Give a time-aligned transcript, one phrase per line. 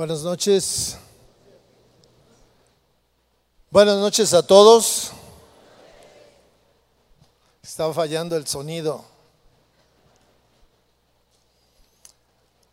[0.00, 0.96] Buenas noches.
[3.70, 5.10] Buenas noches a todos.
[7.62, 9.04] Estaba fallando el sonido.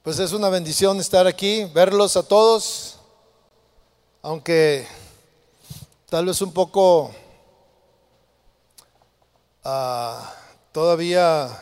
[0.04, 2.96] Pues es una bendición estar aquí, verlos a todos,
[4.22, 4.88] aunque
[6.10, 7.12] tal vez un poco
[9.66, 10.34] ah,
[10.72, 11.62] todavía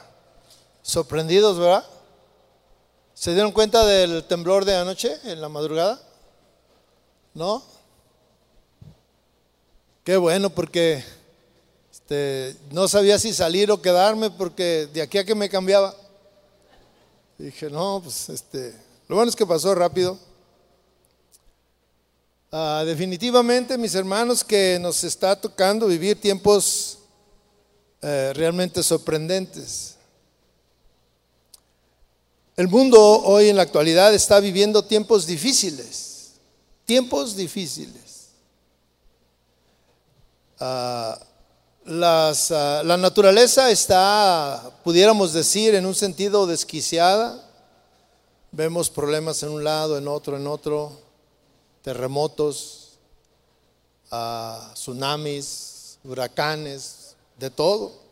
[0.83, 1.94] sorprendidos, ¿verdad?
[3.15, 6.01] ¿Se dieron cuenta del temblor de anoche, en la madrugada?
[7.33, 7.63] ¿No?
[10.03, 11.01] Qué bueno, porque
[11.89, 15.95] este, no sabía si salir o quedarme, porque de aquí a que me cambiaba.
[17.37, 18.75] Dije, no, pues este,
[19.07, 20.19] lo bueno es que pasó rápido.
[22.51, 26.97] Ah, definitivamente, mis hermanos, que nos está tocando vivir tiempos
[28.01, 29.94] eh, realmente sorprendentes.
[32.57, 36.35] El mundo hoy en la actualidad está viviendo tiempos difíciles,
[36.85, 38.29] tiempos difíciles.
[40.57, 41.19] Ah,
[41.85, 47.43] ah, la naturaleza está, pudiéramos decir, en un sentido desquiciada.
[48.53, 50.93] Vemos problemas en un lado, en otro, en otro,
[51.81, 52.91] terremotos,
[54.11, 58.04] ah, tsunamis, huracanes, de todo.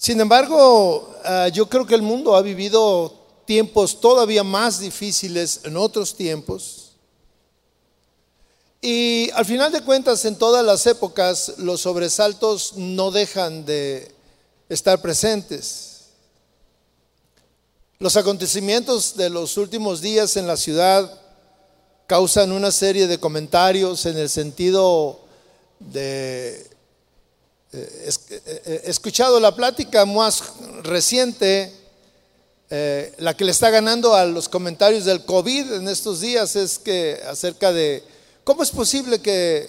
[0.00, 3.12] Sin embargo, ah, yo creo que el mundo ha vivido
[3.44, 6.92] tiempos todavía más difíciles en otros tiempos.
[8.80, 14.10] Y al final de cuentas, en todas las épocas, los sobresaltos no dejan de
[14.70, 16.04] estar presentes.
[17.98, 21.20] Los acontecimientos de los últimos días en la ciudad
[22.06, 25.20] causan una serie de comentarios en el sentido
[25.78, 26.69] de
[27.72, 30.42] he escuchado la plática más
[30.82, 31.72] reciente,
[32.68, 36.78] eh, la que le está ganando a los comentarios del COVID en estos días es
[36.78, 38.02] que acerca de
[38.44, 39.68] cómo es posible que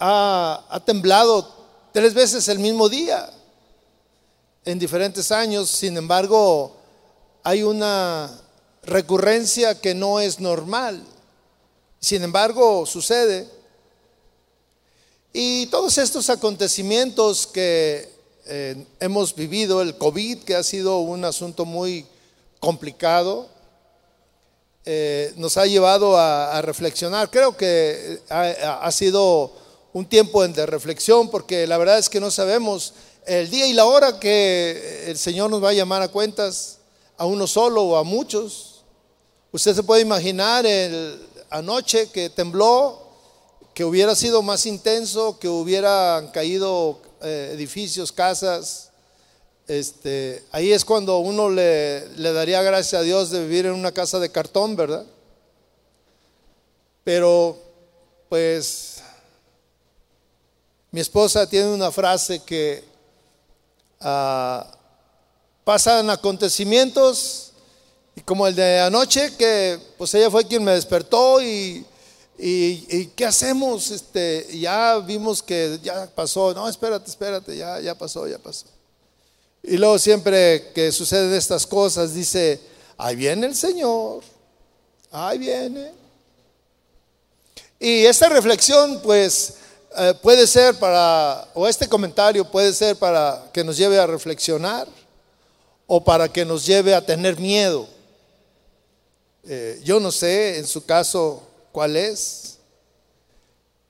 [0.00, 1.48] ha, ha temblado
[1.92, 3.30] tres veces el mismo día
[4.64, 6.76] en diferentes años, sin embargo
[7.42, 8.30] hay una
[8.82, 11.04] recurrencia que no es normal.
[12.00, 13.48] Sin embargo, sucede.
[15.36, 18.08] Y todos estos acontecimientos que
[18.46, 22.06] eh, hemos vivido, el COVID, que ha sido un asunto muy
[22.60, 23.48] complicado,
[24.84, 27.32] eh, nos ha llevado a, reflexionar.
[27.32, 29.50] Creo que ha, sido
[29.92, 32.94] un tiempo de reflexión porque la verdad es que no sabemos
[33.26, 36.78] el día y la hora que el Señor nos va a llamar a cuentas,
[37.16, 38.84] a uno solo o a muchos.
[39.50, 43.03] Usted se puede imaginar el, anoche que tembló
[43.74, 48.90] que hubiera sido más intenso, que hubieran caído eh, edificios, casas.
[49.66, 54.20] Este, ahí es cuando uno le, daría gracias a Dios de vivir en una casa
[54.20, 55.04] de cartón, ¿verdad?
[57.02, 57.58] Pero,
[58.28, 59.02] pues,
[60.92, 62.84] mi esposa tiene una frase que
[64.00, 64.70] ah,
[65.64, 67.52] pasan acontecimientos
[68.14, 71.84] y como el de anoche, que pues ella fue quien me despertó y
[72.36, 73.90] ¿Y, qué hacemos?
[73.90, 76.52] Este, ya vimos que ya pasó.
[76.52, 78.66] No, espérate, espérate, ya, ya pasó, ya pasó.
[79.62, 82.60] Y luego siempre que suceden estas cosas, dice,
[82.98, 84.22] ahí viene el Señor,
[85.10, 85.92] ahí viene.
[87.78, 89.54] Y esta reflexión, pues,
[89.96, 94.88] eh, puede ser para, o este comentario puede ser para que nos lleve a reflexionar
[95.86, 97.86] o para que nos lleve a tener miedo.
[99.46, 101.42] Eh, yo no sé, en su caso,
[101.74, 102.58] ¿Cuál es?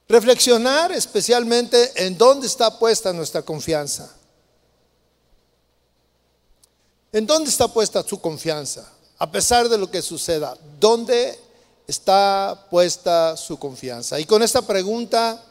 [0.08, 4.10] Reflexionar especialmente en dónde está puesta nuestra confianza.
[7.12, 8.90] ¿En dónde está puesta su confianza?
[9.18, 11.38] A pesar de lo que suceda, ¿dónde
[11.86, 14.18] está puesta su confianza?
[14.18, 15.44] Y con esta pregunta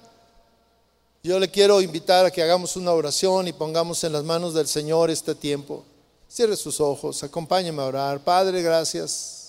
[1.21, 4.67] yo le quiero invitar a que hagamos una oración y pongamos en las manos del
[4.67, 5.85] Señor este tiempo.
[6.27, 8.23] Cierre sus ojos, acompáñeme a orar.
[8.23, 9.42] Padre, gracias.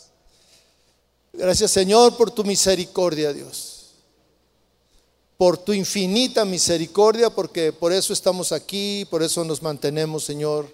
[1.36, 3.86] Gracias Señor por tu misericordia, Dios.
[5.36, 10.68] Por tu infinita misericordia, porque por eso estamos aquí, por eso nos mantenemos, Señor.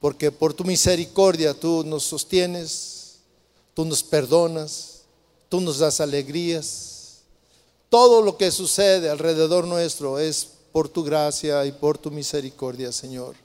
[0.00, 3.18] Porque por tu misericordia tú nos sostienes,
[3.72, 5.02] tú nos perdonas,
[5.48, 7.20] tú nos das alegrías.
[7.88, 13.36] Todo lo que sucede alrededor nuestro es por tu gracia y por tu misericordia, Señor.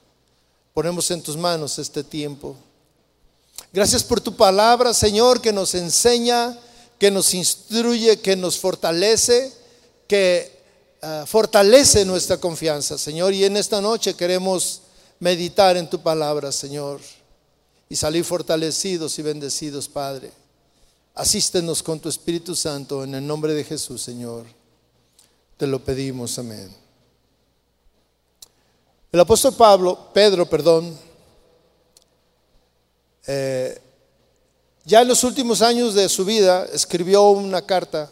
[0.74, 2.56] Ponemos en tus manos este tiempo.
[3.72, 6.58] Gracias por tu palabra, Señor, que nos enseña,
[6.98, 9.52] que nos instruye, que nos fortalece,
[10.06, 10.50] que
[11.02, 13.34] ah, fortalece nuestra confianza, Señor.
[13.34, 14.82] Y en esta noche queremos
[15.20, 17.00] meditar en tu palabra, Señor,
[17.88, 20.32] y salir fortalecidos y bendecidos, Padre.
[21.14, 24.46] Asístenos con tu Espíritu Santo en el nombre de Jesús, Señor.
[25.56, 26.74] Te lo pedimos, amén.
[29.10, 30.96] El apóstol Pablo, Pedro, perdón,
[33.30, 33.78] eh,
[34.86, 38.10] ya en los últimos años de su vida escribió una carta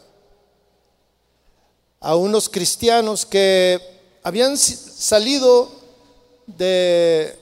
[1.99, 3.81] a unos cristianos que
[4.21, 5.71] habían salido
[6.45, 7.35] de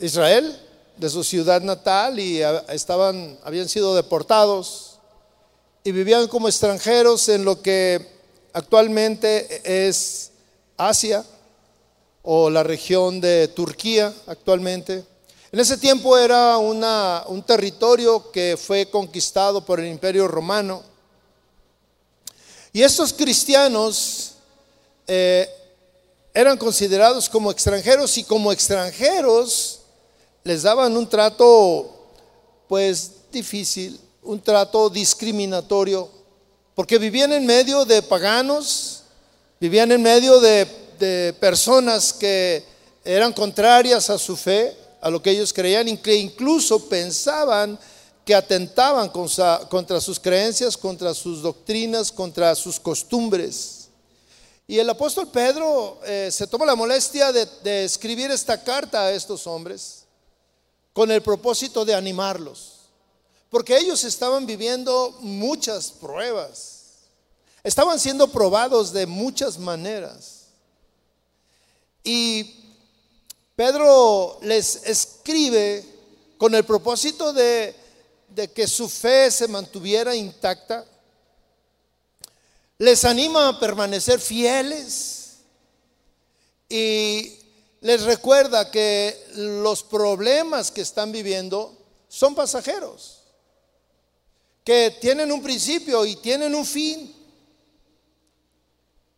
[0.00, 0.60] Israel,
[0.96, 4.98] de su ciudad natal, y estaban, habían sido deportados
[5.84, 8.04] y vivían como extranjeros en lo que
[8.52, 10.32] actualmente es
[10.76, 11.24] Asia
[12.22, 15.13] o la región de Turquía actualmente.
[15.54, 20.82] En ese tiempo era un territorio que fue conquistado por el imperio romano.
[22.72, 24.32] Y estos cristianos
[25.06, 25.48] eh,
[26.34, 29.82] eran considerados como extranjeros y como extranjeros
[30.42, 32.08] les daban un trato
[32.66, 36.10] pues difícil, un trato discriminatorio,
[36.74, 39.04] porque vivían en medio de paganos,
[39.60, 42.64] vivían en medio de, personas que
[43.04, 47.78] eran contrarias a su fe, a lo que ellos creían, que incluso pensaban
[48.24, 53.88] que atentaban contra, sus creencias, contra sus doctrinas, contra sus costumbres.
[54.66, 59.46] Y el apóstol Pedro eh, se toma la molestia de escribir esta carta a estos
[59.46, 60.06] hombres
[60.94, 62.76] con el propósito de animarlos.
[63.50, 66.84] Porque ellos estaban viviendo muchas pruebas.
[67.62, 70.46] Estaban siendo probados de muchas maneras.
[72.02, 72.63] Y
[73.56, 75.84] Pedro les escribe
[76.38, 77.74] con el propósito de,
[78.54, 80.84] que su fe se mantuviera intacta.
[82.78, 85.36] Les anima a permanecer fieles
[86.68, 87.38] y
[87.80, 91.76] les recuerda que los problemas que están viviendo
[92.08, 93.24] son pasajeros
[94.64, 97.14] que tienen un principio y tienen un fin.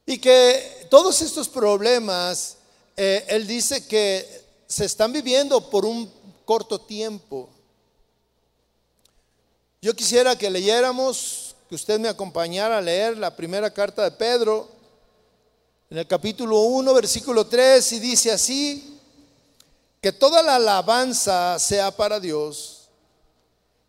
[0.05, 2.56] Y que todos estos problemas,
[2.97, 6.11] eh, Él dice que se están viviendo por un
[6.45, 7.49] corto tiempo.
[9.83, 14.69] Yo quisiera que leyéramos, que usted me acompañara a leer la primera carta de Pedro,
[15.91, 18.99] en el capítulo 1, versículo 3, y dice así,
[20.01, 22.89] que toda la alabanza sea para Dios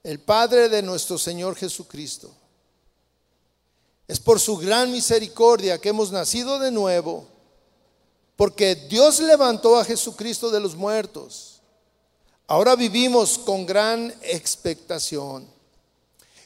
[0.04, 2.34] el Padre de nuestro Señor Jesucristo.
[4.08, 7.28] Es por su gran misericordia que hemos nacido de nuevo,
[8.38, 11.60] porque Dios levantó a Jesucristo de los muertos.
[12.46, 15.46] Ahora vivimos con gran expectación.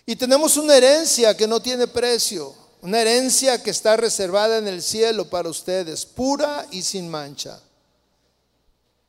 [0.06, 4.82] Y tenemos una herencia que no tiene precio, una herencia que está reservada en el
[4.82, 7.60] cielo para ustedes, pura y sin mancha,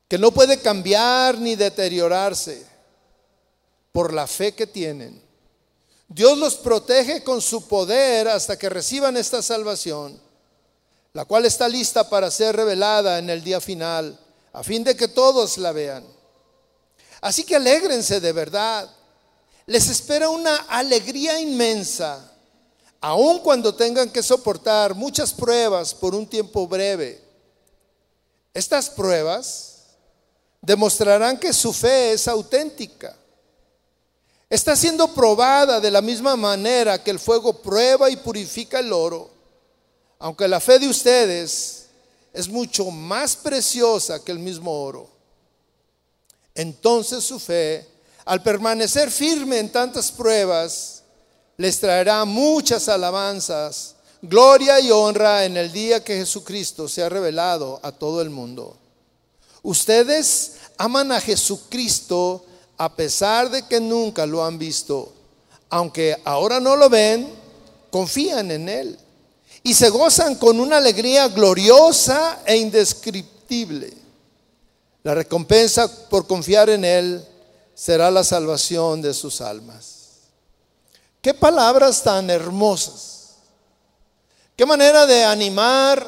[0.08, 2.67] que no puede cambiar ni deteriorarse
[3.93, 5.23] por la fe que tienen.
[6.08, 10.20] Dios los protege con su poder hasta que reciban esta salvación,
[11.12, 14.19] la cual está lista para ser revelada en el día final,
[14.53, 16.05] a fin de que todos la vean.
[17.20, 18.91] Así que alégrense de verdad.
[19.67, 22.32] Les espera una alegría inmensa,
[23.00, 27.23] aun cuando tengan que soportar muchas pruebas por un tiempo breve.
[28.53, 29.85] Estas pruebas
[30.61, 33.17] demostrarán que su fe es auténtica
[34.53, 39.31] está siendo probada de la misma manera que el fuego prueba y purifica el oro,
[40.22, 41.86] aunque la fe de ustedes
[42.32, 45.10] es mucho más preciosa que el mismo oro.
[46.55, 47.84] Entonces su fe,
[48.24, 51.02] al permanecer firme en tantas pruebas,
[51.56, 57.81] les traerá muchas alabanzas, gloria y honra en el día que Jesucristo se ha revelado
[57.82, 58.76] a todo el mundo.
[59.62, 62.44] Ustedes aman a Jesucristo
[62.79, 65.12] a pesar de que nunca lo han visto,
[65.69, 67.29] aunque ahora no lo ven,
[67.91, 68.98] confían en Él
[69.62, 73.92] y se gozan con una alegría gloriosa e indescriptible.
[75.02, 77.24] La recompensa por confiar en Él
[77.74, 80.02] será la salvación de sus almas.
[81.20, 83.34] Qué palabras tan hermosas.
[84.56, 86.06] Qué manera de animar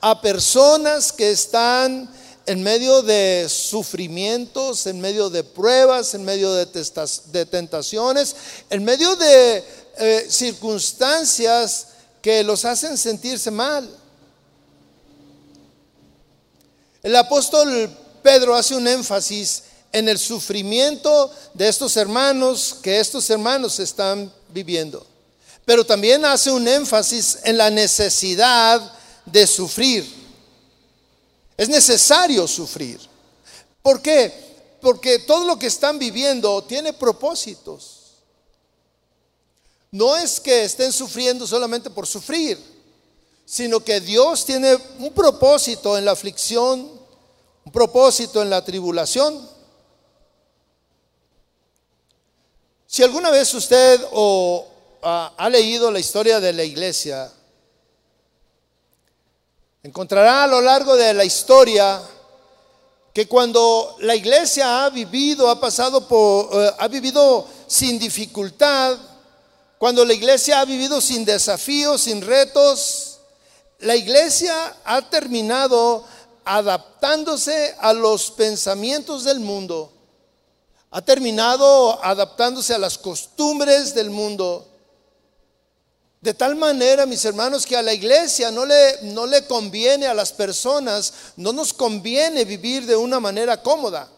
[0.00, 2.10] a personas que están
[2.46, 8.36] en medio de sufrimientos, en medio de pruebas, en medio de, tentaciones,
[8.70, 9.64] en medio de
[9.98, 11.88] eh, circunstancias
[12.26, 13.88] que los hacen sentirse mal.
[17.00, 17.88] El apóstol
[18.20, 25.06] Pedro hace un énfasis en el sufrimiento de estos hermanos que estos hermanos están viviendo.
[25.64, 28.92] Pero también hace un énfasis en la necesidad
[29.24, 30.04] de sufrir.
[31.56, 32.98] Es necesario sufrir.
[33.82, 34.34] ¿Por qué?
[34.80, 37.95] Porque todo lo que están viviendo tiene propósitos.
[39.96, 42.58] No es que estén sufriendo solamente por sufrir,
[43.46, 46.90] sino que Dios tiene un propósito en la aflicción,
[47.64, 49.48] un propósito en la tribulación.
[52.86, 54.06] Si alguna vez usted
[55.02, 57.32] ah, ha leído la historia de la iglesia,
[59.82, 62.02] encontrará a lo largo de la historia
[63.14, 68.98] que cuando la iglesia ha vivido, ha pasado por, eh, ha vivido sin dificultad,
[69.78, 73.18] cuando la iglesia ha vivido sin desafíos, sin retos,
[73.80, 76.04] la iglesia ha terminado
[76.44, 79.92] adaptándose a los pensamientos del mundo,
[80.90, 84.66] ha terminado adaptándose a las costumbres del mundo.
[86.22, 90.14] De tal manera, mis hermanos, que a la iglesia no le, no le conviene, a
[90.14, 94.10] las personas, no nos conviene vivir de una manera cómoda.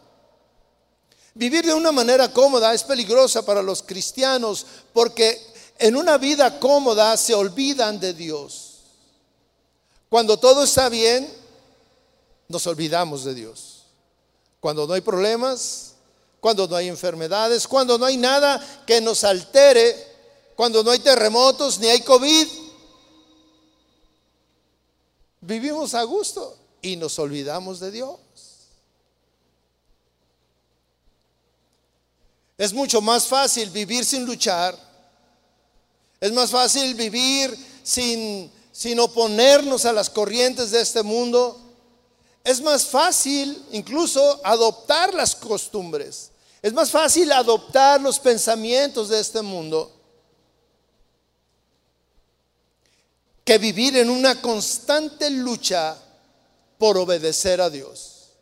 [1.39, 5.48] Vivir de una manera cómoda es peligrosa para los cristianos porque
[5.79, 8.79] en una vida cómoda se olvidan de Dios.
[10.09, 11.33] Cuando todo está bien,
[12.49, 13.85] nos olvidamos de Dios.
[14.61, 15.95] Cuando no hay problemas,
[16.41, 19.95] cuando no hay enfermedades, cuando no hay nada que nos altere,
[20.57, 22.49] cuando no hay terremotos ni hay COVID,
[25.41, 28.19] vivimos a gusto y nos olvidamos de Dios.
[32.57, 34.88] Es mucho más fácil vivir sin luchar.
[36.21, 41.61] Es más fácil vivir sin, sin oponernos a las corrientes de este mundo.
[42.45, 46.31] Es más fácil incluso adoptar las costumbres.
[46.61, 49.93] Es más fácil adoptar los pensamientos de este mundo
[53.45, 55.97] que vivir en una constante lucha
[56.77, 58.33] por obedecer a Dios.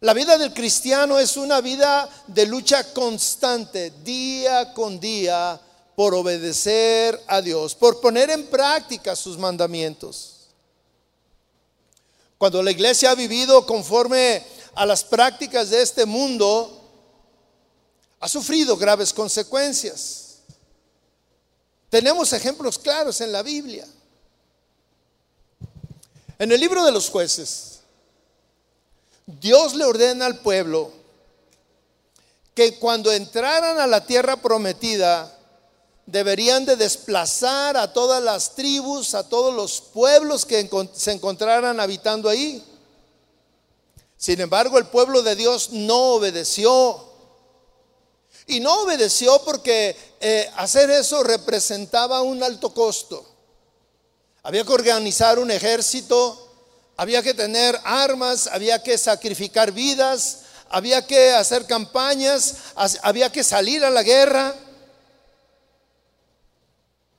[0.00, 5.58] La vida del cristiano es una vida de lucha constante, día con día,
[5.98, 10.46] por obedecer a Dios, por poner en práctica sus mandamientos.
[12.38, 14.44] Cuando la iglesia ha vivido conforme
[14.76, 16.88] a las prácticas de este mundo,
[18.20, 20.36] ha sufrido graves consecuencias.
[21.90, 23.84] Tenemos ejemplos claros en la Biblia.
[26.38, 27.80] En el libro de los jueces,
[29.26, 30.92] Dios le ordena al pueblo
[32.54, 35.34] que cuando entraran a la tierra prometida,
[36.08, 42.30] deberían de desplazar a todas las tribus, a todos los pueblos que se encontraran habitando
[42.30, 42.64] ahí.
[44.16, 47.04] Sin embargo, el pueblo de Dios no obedeció.
[48.46, 53.26] Y no obedeció porque eh, hacer eso representaba un alto costo.
[54.42, 56.48] Había que organizar un ejército,
[56.96, 60.38] había que tener armas, había que sacrificar vidas,
[60.70, 62.54] había que hacer campañas,
[63.02, 64.54] había que salir a la guerra.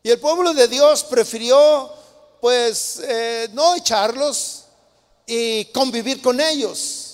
[0.01, 1.91] Y el pueblo de Dios prefirió
[2.39, 4.63] pues eh, no echarlos
[5.27, 7.09] y convivir con ellos.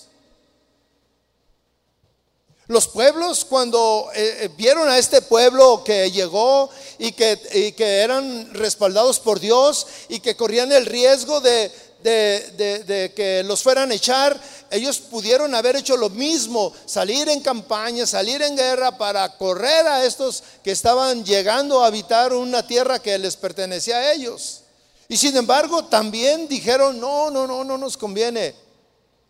[2.67, 7.99] Los pueblos cuando eh, eh, vieron a este pueblo que llegó y que, y que
[7.99, 11.71] eran respaldados por Dios y que corrían el riesgo de,
[12.05, 18.05] de, que los fueran a echar, ellos pudieron haber hecho lo mismo, salir en campaña,
[18.05, 23.17] salir en guerra para correr a estos que estaban llegando a habitar una tierra que
[23.17, 24.61] les pertenecía a ellos.
[25.07, 28.55] Y sin embargo, también dijeron, no, no, no, no nos conviene.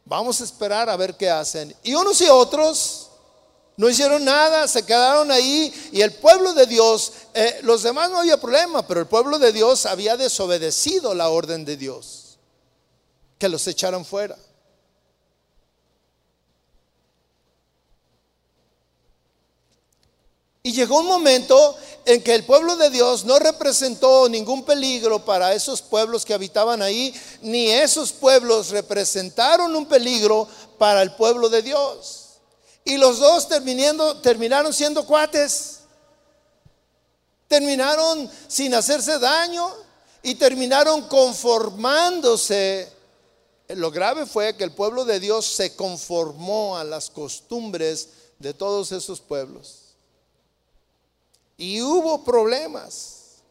[0.03, 1.73] Vamos a esperar a ver qué hacen.
[1.81, 3.07] Y unos y otros
[3.77, 8.19] no hicieron nada, se quedaron ahí y el pueblo de Dios, eh, los demás no
[8.19, 12.24] había problema, pero el pueblo de Dios había desobedecido la orden de Dios
[13.37, 14.37] que los echaron fuera.
[20.65, 25.53] Y llegó un momento en que el pueblo de Dios no representó ningún peligro para
[25.53, 30.47] esos pueblos que habitaban ahí, ni esos pueblos representaron un peligro
[30.79, 32.39] para el pueblo de Dios.
[32.83, 35.81] Y los dos terminaron siendo cuates.
[37.47, 39.71] Terminaron sin hacerse daño
[40.23, 42.91] y terminaron conformándose
[43.69, 48.91] lo grave fue que el pueblo de Dios se conformó a las costumbres de todos
[48.91, 49.95] esos pueblos.
[51.57, 53.41] Y hubo problemas.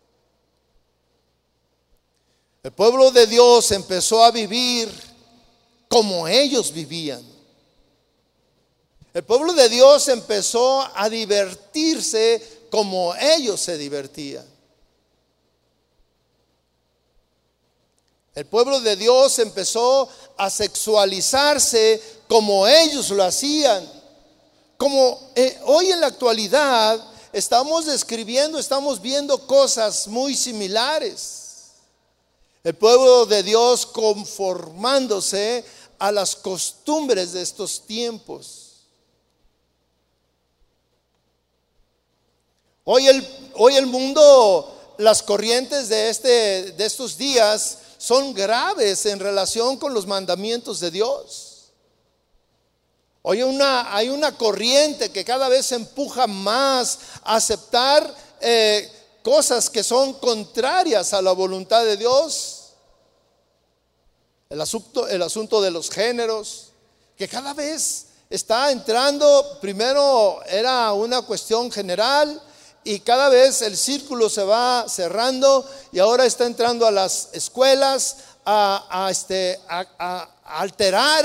[2.62, 4.88] El pueblo de Dios empezó a vivir
[5.88, 7.22] como ellos vivían.
[9.12, 14.53] El pueblo de Dios empezó a divertirse como ellos se divertían.
[18.34, 23.88] El pueblo de Dios empezó a sexualizarse como ellos lo hacían.
[24.76, 27.00] Como eh, hoy en la actualidad
[27.32, 31.42] estamos describiendo, estamos viendo cosas muy similares.
[32.64, 35.64] El pueblo de Dios conformándose
[36.00, 38.72] a las costumbres de estos tiempos.
[42.82, 49.18] Hoy el, hoy el mundo, las corrientes de, este, de estos días son graves en
[49.18, 51.70] relación con los mandamientos de Dios.
[53.22, 58.92] Hoy hay una corriente que cada vez empuja más a aceptar eh,
[59.22, 62.74] cosas que son contrarias a la voluntad de Dios.
[64.50, 66.72] El asunto, el asunto de los géneros,
[67.16, 72.38] que cada vez está entrando, primero era una cuestión general
[72.84, 78.18] y cada vez el círculo se va cerrando y ahora está entrando a las escuelas
[78.44, 79.58] a, este,
[80.44, 81.24] alterar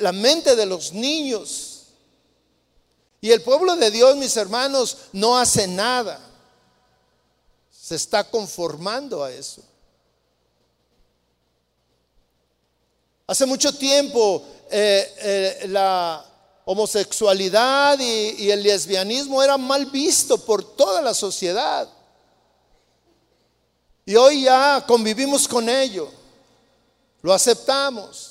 [0.00, 1.70] la mente de los niños.
[3.22, 6.20] Y el pueblo de Dios, mis hermanos, no hace nada.
[7.72, 9.62] Se está conformando a eso.
[13.26, 16.22] Hace mucho tiempo eh, eh, la
[16.64, 21.88] homosexualidad y, el lesbianismo era mal visto por toda la sociedad.
[24.06, 26.10] Y hoy ya convivimos con ello,
[27.22, 28.30] lo aceptamos.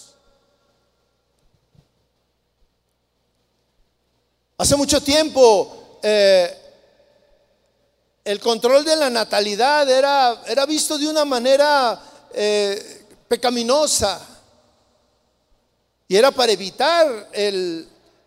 [4.58, 6.58] Hace mucho tiempo eh,
[8.24, 12.00] el control de la natalidad era, era visto de una manera
[12.34, 14.22] eh, pecaminosa
[16.08, 17.30] y era para evitar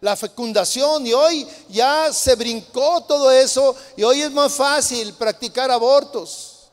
[0.06, 5.68] la fecundación y hoy ya se brincó todo eso y hoy es más fácil practicar
[5.68, 6.68] abortos.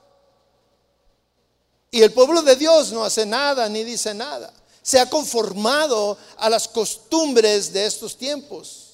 [1.90, 4.54] Y el pueblo de Dios no hace nada ni dice nada.
[4.84, 8.92] Se ha conformado a las costumbres de estos tiempos.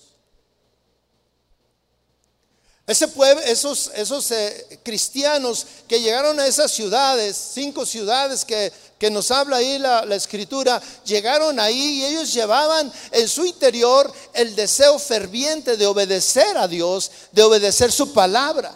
[2.87, 9.09] Ese pueblo, esos, esos eh, cristianos que llegaron a esas ciudades, cinco ciudades que, que
[9.09, 14.99] nos habla ahí la, escritura, llegaron ahí y ellos llevaban en su interior el deseo
[14.99, 18.75] ferviente de obedecer a Dios, de obedecer su palabra.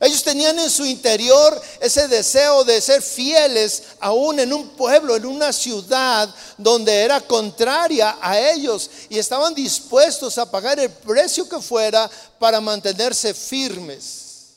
[0.00, 5.26] Ellos tenían en su interior ese deseo de ser fieles aún en un pueblo, en
[5.26, 11.60] una ciudad donde era contraria a ellos y estaban dispuestos a pagar el precio que
[11.60, 14.54] fuera para mantenerse firmes.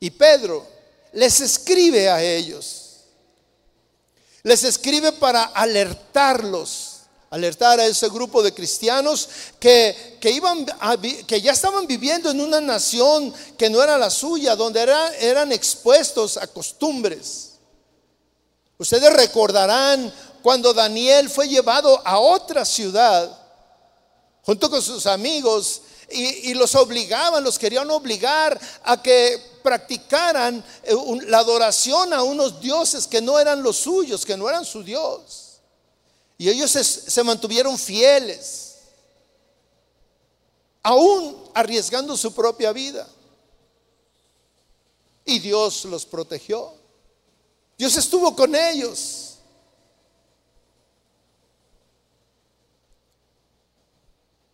[0.00, 0.77] Y Pedro
[1.18, 3.00] les escribe a ellos.
[4.44, 6.94] Les escribe para alertarlos
[7.30, 9.28] alertar a ese grupo de cristianos
[9.60, 10.64] que, que, iban
[11.26, 14.80] que ya estaban viviendo en una nación que no era la suya, donde
[15.20, 17.58] eran expuestos a costumbres.
[18.78, 20.10] Ustedes recordarán
[20.42, 23.36] cuando Daniel fue llevado a otra ciudad
[24.40, 30.94] junto con sus amigos y, y, los obligaban, los querían obligar a que practicaran eh,
[31.26, 35.60] la adoración a unos dioses que no eran los suyos, que no eran su Dios.
[36.38, 38.78] Y ellos se, mantuvieron fieles,
[40.82, 43.06] aún arriesgando su propia vida.
[45.26, 46.72] Y Dios los protegió.
[47.76, 49.34] Dios estuvo con ellos.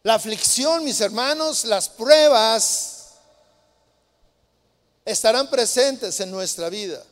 [0.03, 2.93] La aflicción, mis hermanos, las pruebas
[5.04, 7.02] estarán presentes en nuestra vida.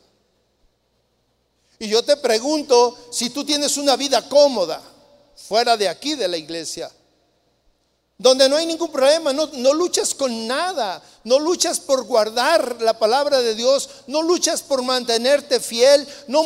[1.79, 4.81] Y yo te pregunto si tú tienes una vida cómoda
[5.35, 6.89] fuera de aquí de la iglesia,
[8.17, 13.41] donde no hay ningún problema, no, luchas con nada, no luchas por guardar la palabra
[13.41, 16.43] de Dios, no luchas por mantenerte fiel, no,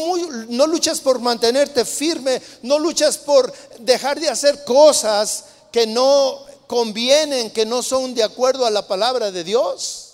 [0.49, 7.51] no luchas por mantenerte firme, no luchas por dejar de hacer cosas que no convienen,
[7.51, 10.07] que no son de acuerdo a la palabra de Dios.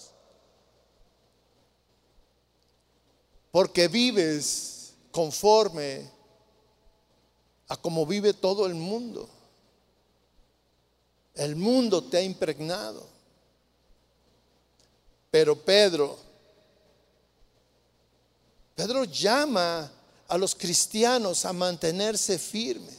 [3.53, 6.09] Porque vives conforme
[7.67, 9.29] a como vive todo el mundo.
[11.35, 13.05] El mundo te ha impregnado.
[15.29, 16.17] Pero Pedro,
[18.73, 19.91] Pedro llama
[20.27, 22.97] a los cristianos a mantenerse firmes,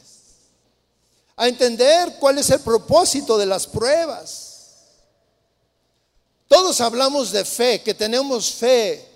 [1.35, 4.85] a entender cuál es el propósito de las pruebas.
[6.47, 9.14] Todos hablamos de fe, que tenemos fe,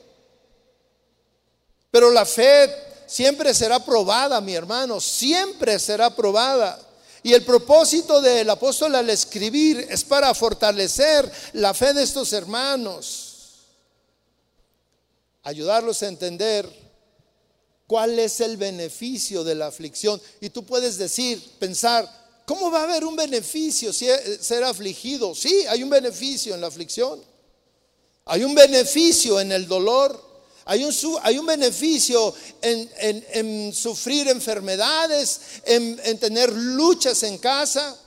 [1.92, 2.70] pero la fe
[3.08, 6.80] siempre será probada, mi hermano, siempre será probada.
[7.22, 13.26] Y el propósito del apóstol al escribir es para fortalecer la fe de estos hermanos,
[15.44, 16.70] ayudarlos a entender
[17.88, 20.22] cuál es el beneficio de la aflicción.
[20.40, 22.08] Y tú puedes decir, pensar,
[22.46, 24.06] ¿cómo va a haber un beneficio si
[24.40, 25.34] ser afligido?
[25.34, 27.20] Sí, hay un beneficio en la aflicción.
[28.26, 30.29] Hay un beneficio en el dolor.
[30.70, 37.98] Hay un, hay un beneficio en, sufrir enfermedades, en, en tener luchas en casa.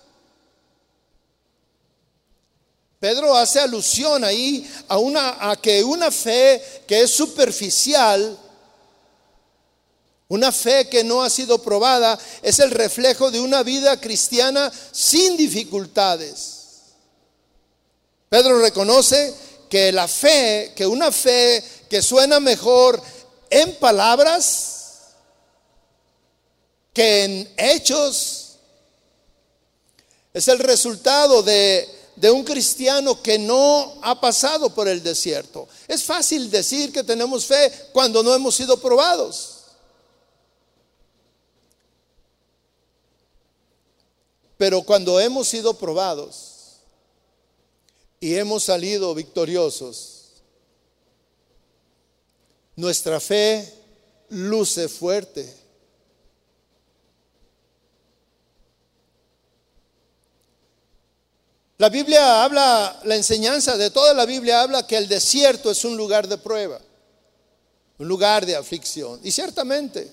[3.01, 8.39] Pedro hace alusión ahí a, una, a que una fe que es superficial,
[10.29, 15.37] una fe que no ha sido probada, es el reflejo de una vida cristiana sin
[15.37, 16.61] dificultades.
[18.29, 19.35] Pedro reconoce
[19.69, 23.03] que la fe, que una fe que suena mejor
[23.51, 25.13] en palabras
[26.95, 28.57] que en hechos,
[30.33, 35.69] es el resultado de de un cristiano que no ha pasado por el desierto.
[35.87, 39.65] Es fácil decir que tenemos fe cuando no hemos sido probados.
[44.57, 46.79] Pero cuando hemos sido probados
[48.19, 50.12] y hemos salido victoriosos,
[52.77, 53.73] nuestra fe
[54.31, 55.63] luce fuerte
[61.83, 65.97] La Biblia habla, la enseñanza de toda la Biblia habla que el desierto es un
[65.97, 66.81] lugar de prueba,
[67.99, 69.19] un lugar de aflicción.
[69.25, 70.09] Y ciertamente,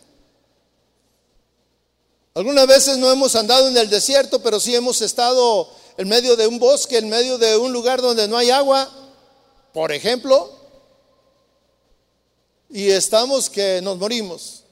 [2.33, 6.47] algunas veces no hemos andado en el desierto, pero sí hemos estado en medio de
[6.47, 8.89] un bosque, en medio de un lugar donde no hay agua,
[9.71, 10.51] por ejemplo,
[12.69, 14.63] y estamos que nos morimos.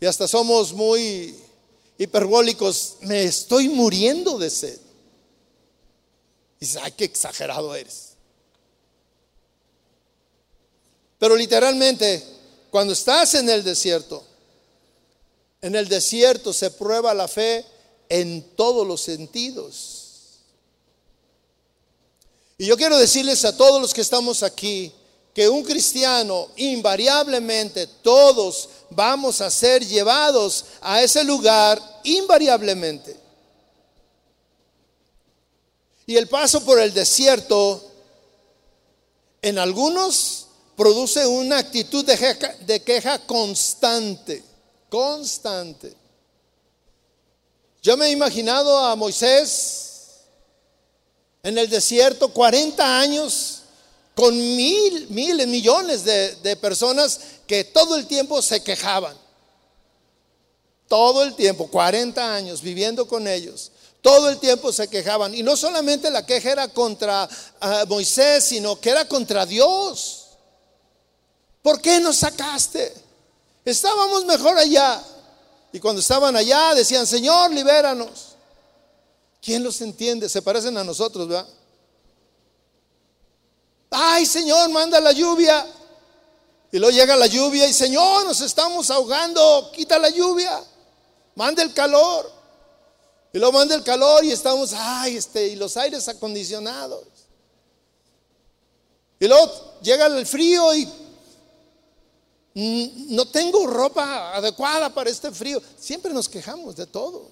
[0.00, 1.34] Y hasta somos muy
[1.96, 2.96] hiperbólicos.
[3.00, 4.78] Me estoy muriendo de sed.
[6.60, 8.10] Dices, ay, qué exagerado eres.
[11.18, 12.22] Pero literalmente,
[12.70, 14.22] cuando estás en el desierto,
[15.62, 17.64] en el desierto se prueba la fe
[18.10, 20.02] en todos los sentidos.
[22.58, 24.92] Y yo quiero decirles a todos los que estamos aquí
[25.34, 33.16] que un cristiano invariablemente todos vamos a ser llevados a ese lugar invariablemente.
[36.06, 37.82] Y el paso por el desierto
[39.42, 44.44] en algunos produce una actitud de queja, constante,
[44.88, 45.96] constante.
[47.82, 50.20] Yo me he imaginado a Moisés
[51.42, 53.63] en el desierto 40 años
[54.14, 59.16] con mil, miles, millones de, personas que todo el tiempo se quejaban.
[60.88, 63.72] Todo el tiempo, 40 años viviendo con ellos.
[64.00, 65.34] Todo el tiempo se quejaban.
[65.34, 67.28] Y no solamente la queja era contra
[67.60, 70.26] ah, Moisés, sino que era contra Dios.
[71.62, 72.94] ¿Por qué nos sacaste?
[73.64, 75.02] Estábamos mejor allá.
[75.72, 78.36] Y cuando estaban allá decían, Señor, libéranos.
[79.42, 80.28] ¿Quién los entiende?
[80.28, 81.48] Se parecen a nosotros, ¿verdad?
[83.94, 85.66] Ay, Señor, manda la lluvia.
[86.72, 90.60] Y luego llega la lluvia y Señor, nos estamos ahogando, quita la lluvia,
[91.36, 92.30] manda el calor.
[93.32, 97.04] Y luego manda el calor y estamos, ay, este, y los aires acondicionados.
[99.20, 100.88] Y luego llega el frío y
[102.54, 105.62] no tengo ropa adecuada para este frío.
[105.78, 107.30] Siempre nos quejamos de todo.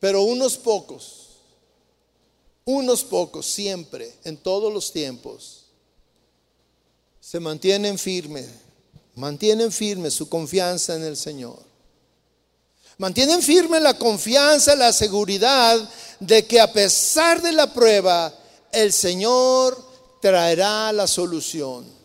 [0.00, 1.28] Pero unos pocos,
[2.64, 5.64] unos pocos siempre, en todos los tiempos,
[7.20, 8.46] se mantienen firmes,
[9.14, 11.58] mantienen firme su confianza en el Señor.
[12.96, 18.34] Mantienen firme la confianza, la seguridad de que a pesar de la prueba,
[18.72, 19.80] el Señor
[20.20, 21.97] traerá la solución.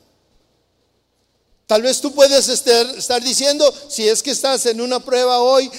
[1.73, 5.71] Tal vez tú puedes estar, diciendo, si es que estás en una prueba hoy,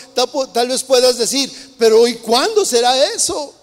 [0.53, 3.55] tal vez puedas decir, pero ¿y cuándo será eso?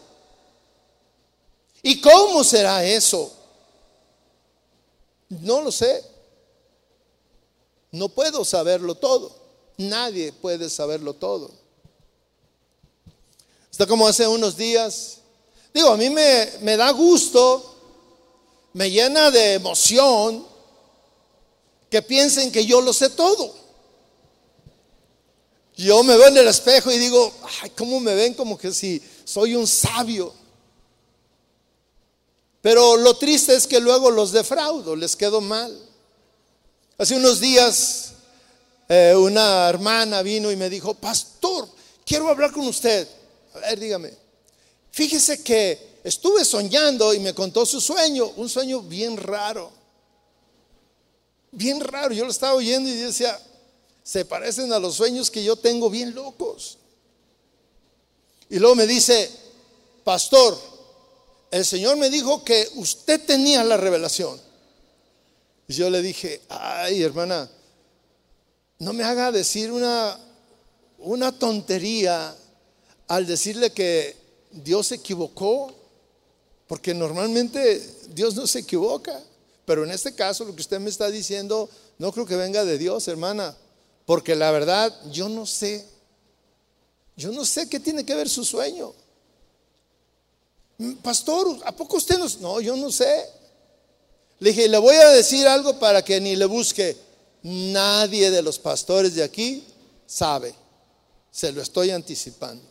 [1.83, 3.33] ¿Y cómo será eso?
[5.27, 6.05] No lo sé.
[7.91, 9.35] No puedo saberlo todo.
[9.75, 11.51] Nadie puede saberlo todo.
[13.69, 15.17] Está como hace unos días.
[15.73, 17.75] Digo, a mí me, me da gusto,
[18.71, 20.49] me llena de emoción
[21.91, 23.53] que piensen que yo lo sé todo.
[25.75, 29.01] Yo me veo en el espejo y digo, ay, ¿cómo me ven como que si
[29.25, 30.33] soy un sabio?
[32.61, 35.77] Pero lo triste es que luego los defraudo, les quedo mal.
[36.97, 38.13] Hace unos días
[38.87, 41.67] eh, una hermana vino y me dijo, pastor,
[42.05, 43.05] quiero hablar con usted.
[43.55, 44.13] A ver, dígame.
[44.91, 49.80] Fíjese que estuve soñando y me contó su sueño, un sueño bien raro.
[51.51, 53.39] Bien raro, yo lo estaba oyendo y decía,
[54.03, 56.77] se parecen a los sueños que yo tengo bien locos.
[58.49, 59.29] Y luego me dice,
[60.03, 60.57] pastor,
[61.51, 64.39] el Señor me dijo que usted tenía la revelación.
[65.67, 67.49] Y yo le dije, ay hermana,
[68.79, 70.17] no me haga decir una,
[70.99, 72.35] una tontería
[73.07, 74.15] al decirle que
[74.51, 75.73] Dios se equivocó,
[76.67, 79.21] porque normalmente Dios no se equivoca.
[79.71, 82.77] Pero en este caso lo que usted me está diciendo no creo que venga de
[82.77, 83.55] Dios, hermana,
[84.05, 85.87] porque la verdad yo no sé.
[87.15, 88.93] Yo no sé qué tiene que ver su sueño.
[91.01, 92.27] Pastor, ¿a poco usted no?
[92.41, 93.25] No, yo no sé.
[94.39, 96.97] Le dije, le voy a decir algo para que ni le busque.
[97.41, 99.63] Nadie de los pastores de aquí
[100.05, 100.53] sabe.
[101.31, 102.69] Se lo estoy anticipando.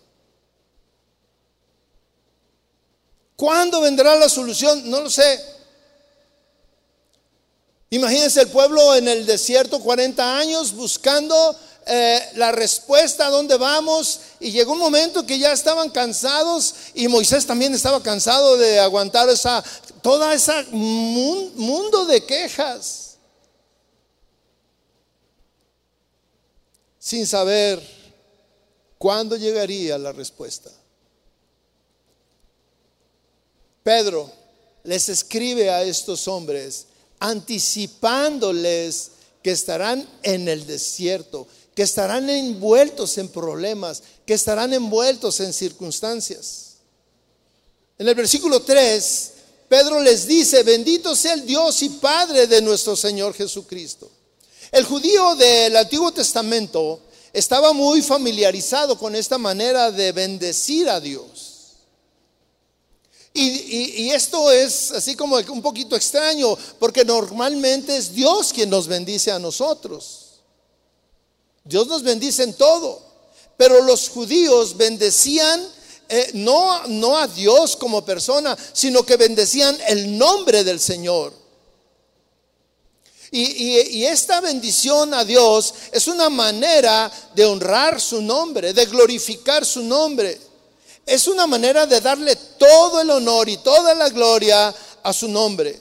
[3.36, 4.90] ¿Cuándo vendrá la solución?
[4.90, 5.59] No lo sé.
[7.92, 14.20] Imagínense el pueblo en el desierto 40 años buscando eh, la respuesta a dónde vamos
[14.38, 19.28] y llegó un momento que ya estaban cansados y Moisés también estaba cansado de aguantar
[19.28, 19.64] esa
[20.02, 23.16] toda esa mundo de quejas
[27.00, 27.82] sin saber
[28.98, 30.70] cuándo llegaría la respuesta.
[33.82, 34.30] Pedro
[34.84, 36.86] les escribe a estos hombres
[37.20, 45.52] anticipándoles que estarán en el desierto, que estarán envueltos en problemas, que estarán envueltos en
[45.52, 46.76] circunstancias.
[47.98, 49.32] En el versículo 3,
[49.68, 54.10] Pedro les dice, bendito sea el Dios y Padre de nuestro Señor Jesucristo.
[54.72, 57.00] El judío del Antiguo Testamento
[57.32, 61.49] estaba muy familiarizado con esta manera de bendecir a Dios.
[63.32, 69.30] Y, esto es así como un poquito extraño, porque normalmente es Dios quien nos bendice
[69.30, 70.40] a nosotros.
[71.62, 73.00] Dios nos bendice en todo,
[73.56, 75.64] pero los judíos bendecían
[76.08, 81.32] eh, no, no a Dios como persona, sino que bendecían el nombre del Señor.
[83.30, 89.84] y, esta bendición a Dios es una manera de honrar su nombre, de glorificar su
[89.84, 90.50] nombre
[91.10, 95.80] es una manera de darle todo el honor y toda la gloria a su nombre.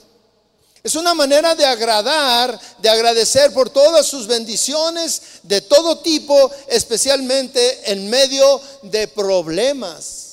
[0.82, 7.92] Es una manera de agradar, de agradecer por todas sus bendiciones de todo tipo, especialmente
[7.92, 10.28] en medio de problemas.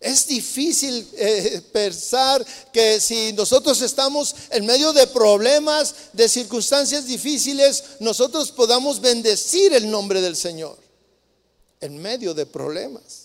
[0.00, 7.84] Es difícil eh, pensar que si nosotros estamos en medio de problemas, de circunstancias difíciles,
[8.00, 10.76] nosotros podamos bendecir el nombre del Señor
[11.80, 13.19] en medio de problemas.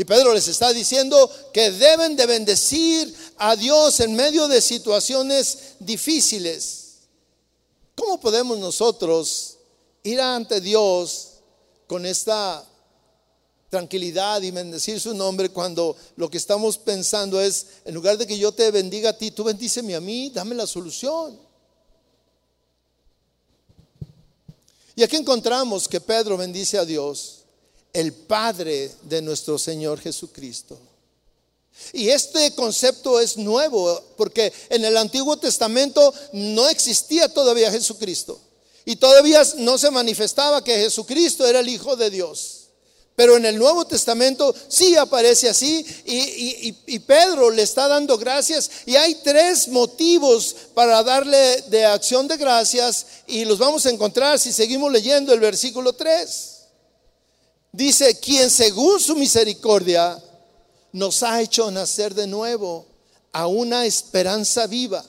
[0.00, 5.74] Y Pedro les está diciendo que deben de bendecir a Dios en medio de situaciones
[5.78, 7.00] difíciles.
[7.94, 9.58] ¿Cómo podemos nosotros
[10.02, 11.32] ir ante Dios
[11.86, 12.66] con esta
[13.68, 18.38] tranquilidad y bendecir su nombre cuando lo que estamos pensando es, en lugar de que
[18.38, 21.38] yo te bendiga a ti, tú bendíceme a mí, dame la solución?
[24.96, 27.39] Y aquí encontramos que Pedro bendice a Dios
[27.92, 30.78] el Padre de nuestro Señor Jesucristo.
[31.92, 38.38] Y este concepto es nuevo porque en el Antiguo Testamento no existía todavía Jesucristo.
[38.84, 42.56] Y todavía no se manifestaba que Jesucristo era el Hijo de Dios.
[43.16, 48.70] Pero en el Nuevo Testamento sí aparece así y, y, Pedro le está dando gracias
[48.86, 54.38] y hay tres motivos para darle de acción de gracias y los vamos a encontrar
[54.38, 56.59] si seguimos leyendo el versículo 3.
[57.72, 60.20] Dice, quien según su misericordia
[60.92, 62.86] nos ha hecho nacer de nuevo
[63.32, 65.04] a una esperanza viva,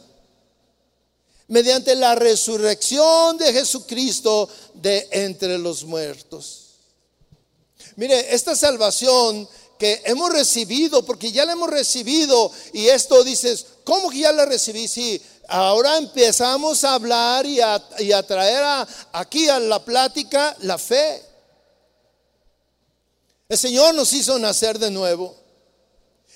[1.47, 6.75] mediante la resurrección de Jesucristo de entre los muertos.
[7.97, 9.47] Mire, esta salvación
[9.77, 14.45] que hemos recibido, porque ya la hemos recibido, y esto dices, ¿cómo que ya la
[14.45, 14.87] recibí?
[14.87, 21.30] Sí, ahora empezamos a hablar y a, traer aquí a la plática la fe.
[23.51, 25.35] El Señor nos hizo nacer de nuevo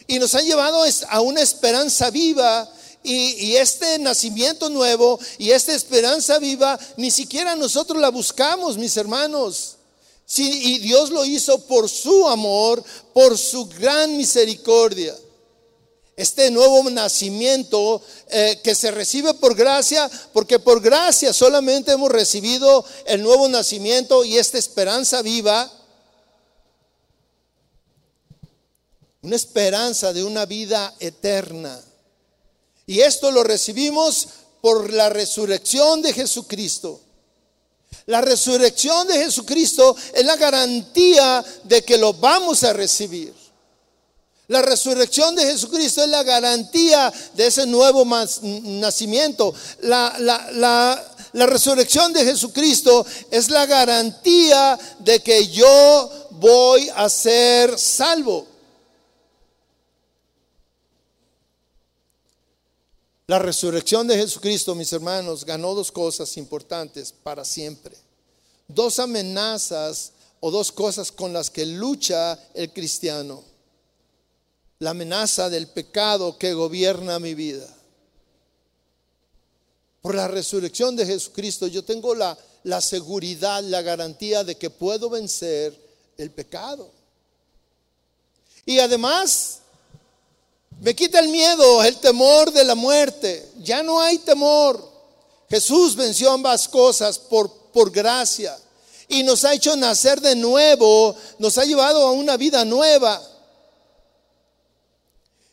[0.06, 2.70] y nos ha llevado a una esperanza viva
[3.04, 9.78] y, este nacimiento nuevo y esta esperanza viva ni siquiera nosotros la buscamos, mis hermanos.
[10.36, 15.16] y Dios lo hizo por su amor, por su gran misericordia.
[16.18, 22.84] Este nuevo nacimiento eh, que se recibe por gracia, porque por gracia solamente hemos recibido
[23.06, 25.72] el nuevo nacimiento y esta esperanza viva
[29.26, 31.82] una esperanza de una vida eterna.
[32.86, 34.28] Y esto lo recibimos
[34.62, 37.02] por la resurrección de Jesucristo.
[38.06, 43.34] La resurrección de Jesucristo es la garantía de que lo vamos a recibir.
[44.48, 48.06] La resurrección de Jesucristo es la garantía de ese nuevo
[48.62, 49.56] nacimiento.
[49.82, 58.54] La, la, resurrección de Jesucristo es la garantía de que yo voy a ser salvo.
[63.28, 67.98] La resurrección de Jesucristo, mis hermanos, ganó dos cosas importantes para siempre.
[68.68, 73.44] Dos amenazas o dos cosas con las que lucha el cristiano.
[74.78, 77.68] La amenaza del pecado que gobierna mi vida.
[80.04, 85.10] Por la resurrección de Jesucristo yo tengo la, la seguridad, la garantía de que puedo
[85.10, 85.76] vencer
[86.18, 86.92] el pecado.
[88.68, 89.62] Y además
[90.82, 93.52] me quita el miedo, el temor de la muerte.
[93.60, 94.96] Ya no hay temor.
[95.50, 98.58] Jesús venció ambas cosas por, por gracia
[99.08, 103.22] y nos ha hecho nacer de nuevo, nos ha llevado a una vida nueva.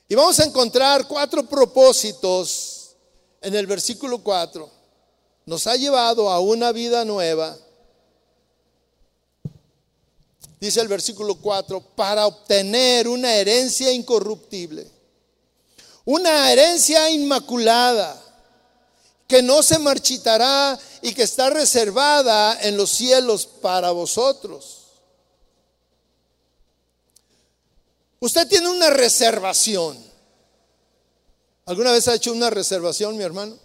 [0.08, 2.96] Y vamos a encontrar cuatro propósitos
[3.40, 4.68] en el versículo 4.
[5.46, 7.56] Nos ha llevado a una vida nueva.
[10.61, 15.01] Dice el versículo 4, para obtener una herencia incorruptible
[16.04, 18.20] una herencia inmaculada
[19.28, 24.78] que no se marchitará y que está reservada en los cielos para vosotros.
[28.20, 29.98] Usted tiene una reservación.
[31.64, 33.56] ¿Alguna vez ha hecho una reservación, mi hermano?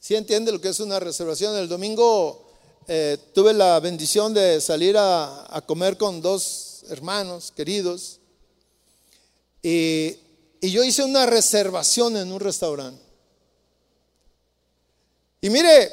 [0.00, 1.56] ¿Sí entiende lo que es una reservación?
[1.56, 2.46] El domingo
[2.88, 8.20] eh, tuve la bendición de salir a comer con dos hermanos queridos
[9.64, 10.18] y,
[10.60, 13.02] yo hice una reservación en un restaurante.
[15.40, 15.90] Y mire,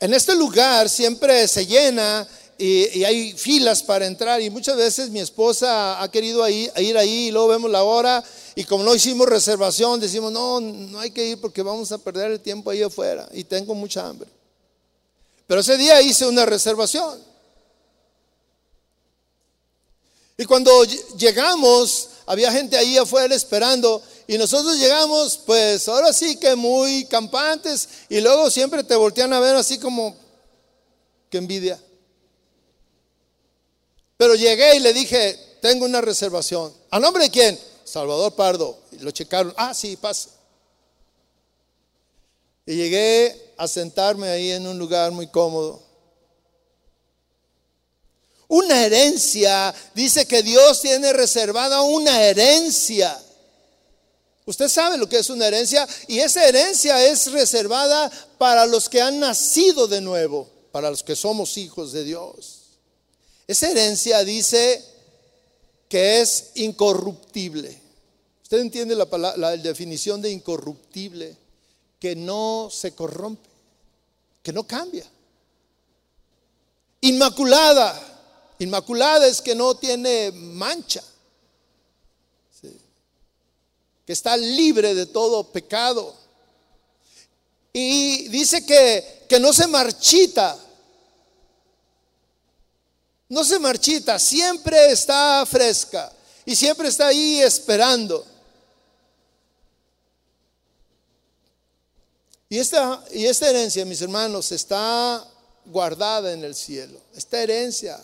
[0.00, 2.26] en este lugar siempre se llena
[2.58, 7.30] y, hay filas para entrar y muchas veces mi esposa ha querido ir, ahí y
[7.30, 8.22] luego vemos la hora
[8.54, 12.32] y como no hicimos reservación decimos no, no hay que ir porque vamos a perder
[12.32, 14.28] el tiempo ahí afuera y tengo mucha hambre.
[15.46, 17.18] Pero ese día hice una reservación.
[20.36, 20.84] Y cuando
[21.18, 27.88] llegamos había gente ahí afuera esperando y nosotros llegamos pues ahora sí que muy campantes
[28.08, 30.14] y luego siempre te voltean a ver así como
[31.28, 31.82] que envidia.
[34.16, 36.72] Pero llegué y le dije, tengo una reservación.
[36.92, 37.58] ¿A nombre de quién?
[37.82, 38.78] Salvador Pardo.
[38.92, 39.52] Y lo checaron.
[39.56, 40.30] Ah, sí, pasa.
[42.64, 45.82] Y llegué a sentarme ahí en un lugar muy cómodo.
[48.50, 53.16] Una herencia, dice que Dios tiene reservada una herencia.
[54.44, 59.00] Usted sabe lo que es una herencia y esa herencia es reservada para los que
[59.00, 62.62] han nacido de nuevo, para los que somos hijos de Dios.
[63.46, 64.84] Esa herencia dice
[65.88, 67.80] que es incorruptible.
[68.42, 71.36] ¿Usted entiende la, definición de incorruptible?
[72.00, 73.48] Que no se corrompe,
[74.42, 75.06] que no cambia.
[77.02, 78.09] Inmaculada,
[78.60, 81.02] Inmaculada es que no tiene mancha,
[84.04, 86.14] que está libre de todo pecado.
[87.72, 90.58] Y dice que, que no se marchita,
[93.30, 96.12] no se marchita, siempre está fresca
[96.44, 98.26] y siempre está ahí esperando.
[102.50, 105.26] Y esta, y esta herencia, mis hermanos, está
[105.64, 107.00] guardada en el cielo.
[107.14, 107.98] Esta herencia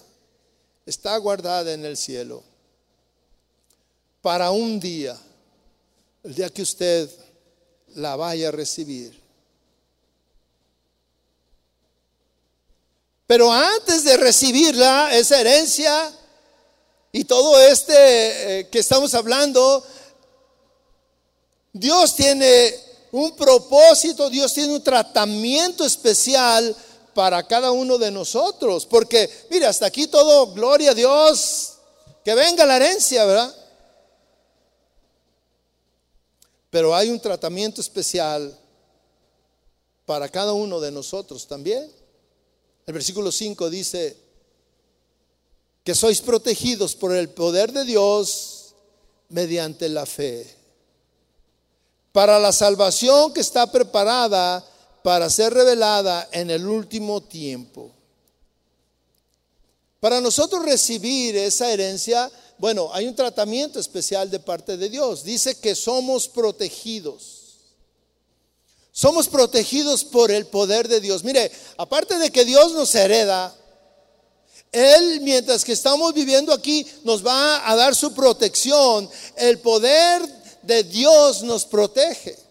[0.86, 2.44] está guardada en el cielo
[4.22, 5.16] para un día,
[6.22, 7.10] el día que usted
[7.94, 9.20] la vaya a recibir.
[13.26, 16.12] Pero antes de recibirla, esa herencia
[17.10, 19.84] y todo este eh, que estamos hablando,
[21.72, 22.74] Dios tiene
[23.10, 26.76] un propósito, Dios tiene un tratamiento especial
[27.16, 28.84] para cada uno de nosotros.
[28.84, 31.78] Porque, mire, hasta aquí todo, gloria a Dios,
[32.22, 33.56] que venga la herencia, ¿verdad?
[36.68, 38.54] Pero hay un tratamiento especial
[40.04, 41.90] para cada uno de nosotros también.
[42.84, 44.14] El versículo 5 dice
[45.82, 48.74] que sois protegidos por el poder de Dios
[49.30, 50.54] mediante la fe.
[52.12, 54.62] Para la salvación que está preparada
[55.06, 57.92] para ser revelada en el último tiempo.
[60.00, 62.28] Para nosotros recibir esa herencia,
[62.58, 65.22] bueno, hay un tratamiento especial de parte de Dios.
[65.22, 67.54] Dice que somos protegidos.
[68.90, 71.22] Somos protegidos por el poder de Dios.
[71.22, 73.54] Mire, aparte de que Dios nos hereda,
[74.72, 79.08] Él, mientras que estamos viviendo aquí, nos va a dar su protección.
[79.36, 80.26] El poder
[80.62, 82.45] de Dios nos protege.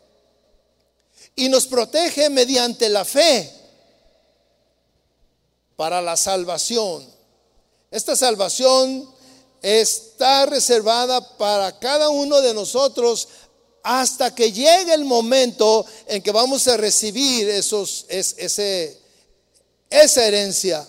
[1.36, 3.52] Y nos protege mediante la fe
[5.76, 7.06] para la salvación.
[7.92, 9.10] Esta salvación
[9.62, 13.28] está reservada para cada uno de nosotros
[13.84, 19.00] hasta que llegue el momento en que vamos a recibir esos, ese,
[19.90, 20.88] esa herencia.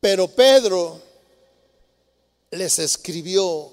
[0.00, 1.00] Pero Pedro
[2.50, 3.71] les escribió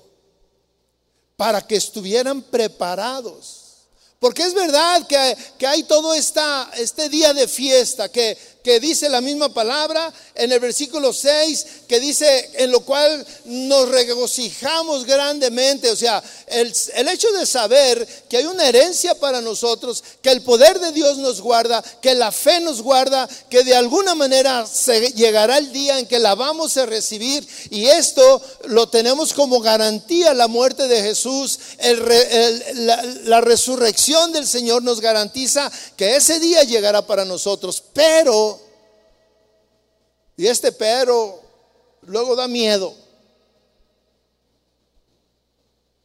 [1.39, 3.61] para que estuvieran preparados.
[4.19, 8.37] Porque es verdad que, que hay todo esta, este día de fiesta, que,
[8.69, 13.89] que dice la misma palabra en el versículo 6, que dice en lo cual nos
[13.89, 15.89] regocijamos grandemente.
[15.89, 20.43] O sea, el, el, hecho de saber que hay una herencia para nosotros, que el
[20.43, 25.13] poder de Dios nos guarda, que la fe nos guarda, que de alguna manera se
[25.13, 27.47] llegará el día en que la vamos a recibir.
[27.71, 31.57] Y esto lo tenemos como garantía, la muerte de Jesús,
[32.75, 37.81] la, la resurrección del Señor nos garantiza que ese día llegará para nosotros.
[37.93, 38.58] Pero
[40.39, 41.41] y este pero
[42.03, 42.95] luego da miedo.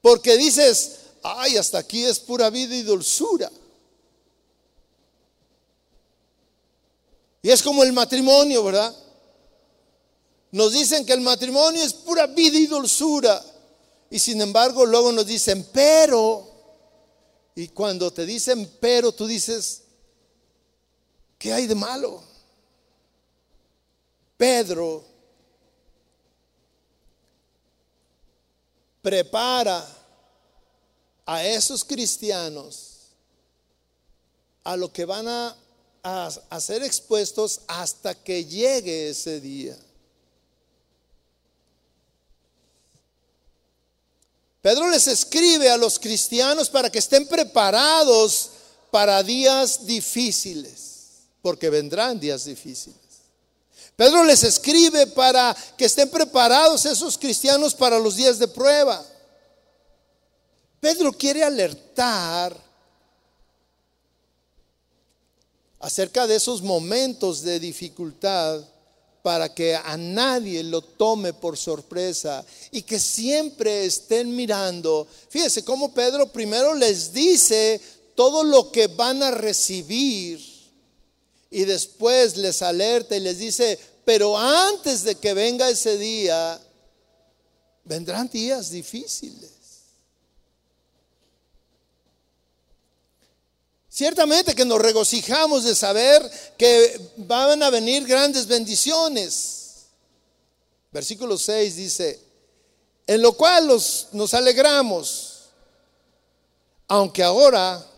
[0.00, 3.48] Porque dices, ay, hasta aquí es pura vida y dulzura.
[7.42, 8.92] Y es como el matrimonio, ¿verdad?
[10.50, 13.40] Nos dicen que el matrimonio es pura vida y dulzura.
[14.10, 16.44] Y sin embargo luego nos dicen, pero,
[17.54, 19.82] y cuando te dicen pero, tú dices,
[21.38, 22.33] ¿qué hay de malo?
[24.36, 25.04] Pedro
[29.02, 29.86] prepara
[31.26, 32.94] a esos cristianos
[34.64, 35.56] a lo que van a,
[36.02, 39.76] a, ser expuestos hasta que llegue ese día.
[44.62, 48.50] Pedro les escribe a los cristianos para que estén preparados
[48.90, 53.03] para días difíciles, porque vendrán días difíciles.
[53.96, 59.04] Pedro les escribe para que estén preparados esos cristianos para los días de prueba.
[60.80, 62.56] Pedro quiere alertar
[65.78, 68.64] acerca de esos momentos de dificultad
[69.22, 75.06] para que a nadie lo tome por sorpresa y que siempre estén mirando.
[75.28, 77.80] Fíjese cómo Pedro primero les dice
[78.14, 80.53] todo lo que van a recibir
[81.54, 86.60] y después les alerta y les dice, pero antes de que venga ese día,
[87.84, 89.52] vendrán días difíciles.
[93.88, 96.28] Ciertamente que nos regocijamos de saber
[96.58, 99.84] que van a venir grandes bendiciones.
[100.90, 102.20] Versículo 6 dice,
[103.06, 105.44] en lo cual nos alegramos,
[106.88, 107.93] aunque ahora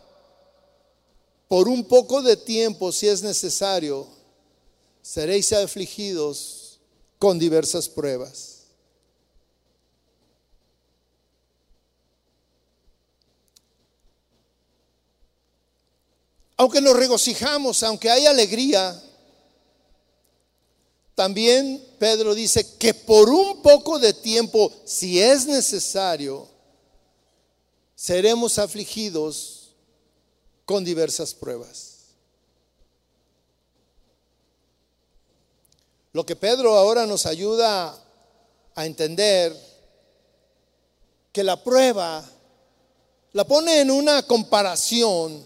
[1.48, 4.06] por un poco de tiempo, si es necesario,
[5.00, 6.80] seréis afligidos
[7.18, 8.56] con diversas pruebas.
[16.56, 19.00] Aunque nos regocijamos, aunque hay alegría,
[21.14, 26.48] también Pedro dice que por un poco de tiempo, si es necesario,
[27.94, 29.55] seremos afligidos
[30.66, 31.92] con diversas pruebas.
[36.12, 37.96] Lo que Pedro ahora nos ayuda
[38.74, 39.56] a entender
[41.32, 42.24] que la prueba
[43.32, 45.44] la pone en una comparación,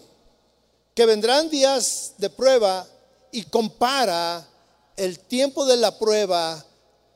[0.95, 2.87] que vendrán días de prueba
[3.31, 4.47] y compara
[4.95, 6.65] el tiempo de la prueba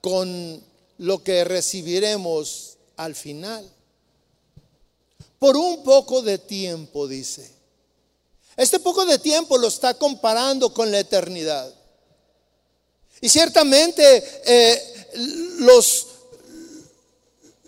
[0.02, 0.62] con
[0.98, 3.70] lo que recibiremos al final.
[5.40, 7.55] Por un poco de tiempo, dice.
[8.58, 11.74] Este poco de tiempo lo está comparando con la eternidad.
[13.22, 16.06] Y ciertamente eh,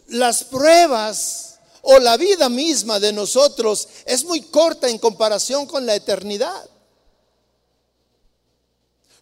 [0.08, 5.96] las pruebas o la vida misma de nosotros es muy corta en comparación con la
[5.96, 6.70] eternidad.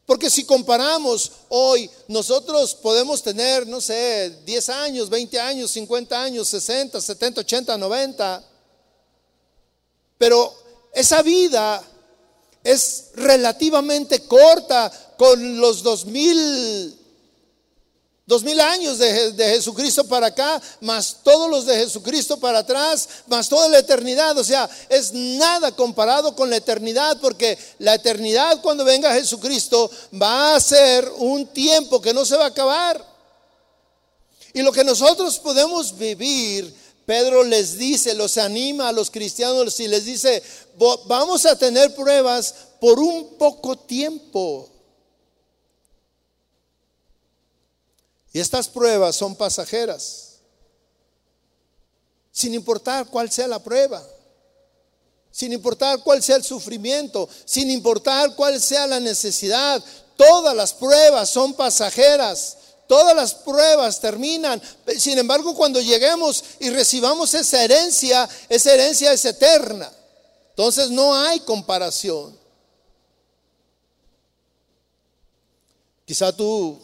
[0.06, 6.48] Porque si comparamos hoy, nosotros podemos tener, no sé, 10 años, 20 años, 50 años,
[6.48, 8.44] 60, 70, 80, 90.
[10.20, 10.65] Pero
[10.96, 11.84] esa vida
[12.64, 16.98] es relativamente corta con los dos mil
[18.28, 23.08] Dos mil años de, de, Jesucristo para acá, más todos los de Jesucristo para atrás,
[23.28, 24.36] más toda la eternidad.
[24.40, 30.56] O sea, es nada comparado con la eternidad, porque la eternidad cuando venga Jesucristo va
[30.56, 33.06] a ser un tiempo que no se va a acabar.
[34.54, 36.74] Y lo que nosotros podemos vivir,
[37.06, 40.42] Pedro les dice, los anima a los cristianos y les dice,
[41.06, 44.70] vamos a tener pruebas por un poco tiempo.
[48.34, 50.40] Y estas pruebas son pasajeras,
[52.32, 54.06] sin importar cuál sea la prueba,
[55.32, 59.82] sin importar cuál sea el sufrimiento, sin importar cuál sea la necesidad.
[60.18, 62.58] Todas las pruebas son pasajeras.
[62.88, 64.62] Todas las pruebas terminan.
[64.98, 69.92] Sin embargo, cuando lleguemos y recibamos esa herencia, esa herencia es eterna.
[70.50, 72.38] Entonces no hay comparación.
[76.06, 76.80] Quizá tú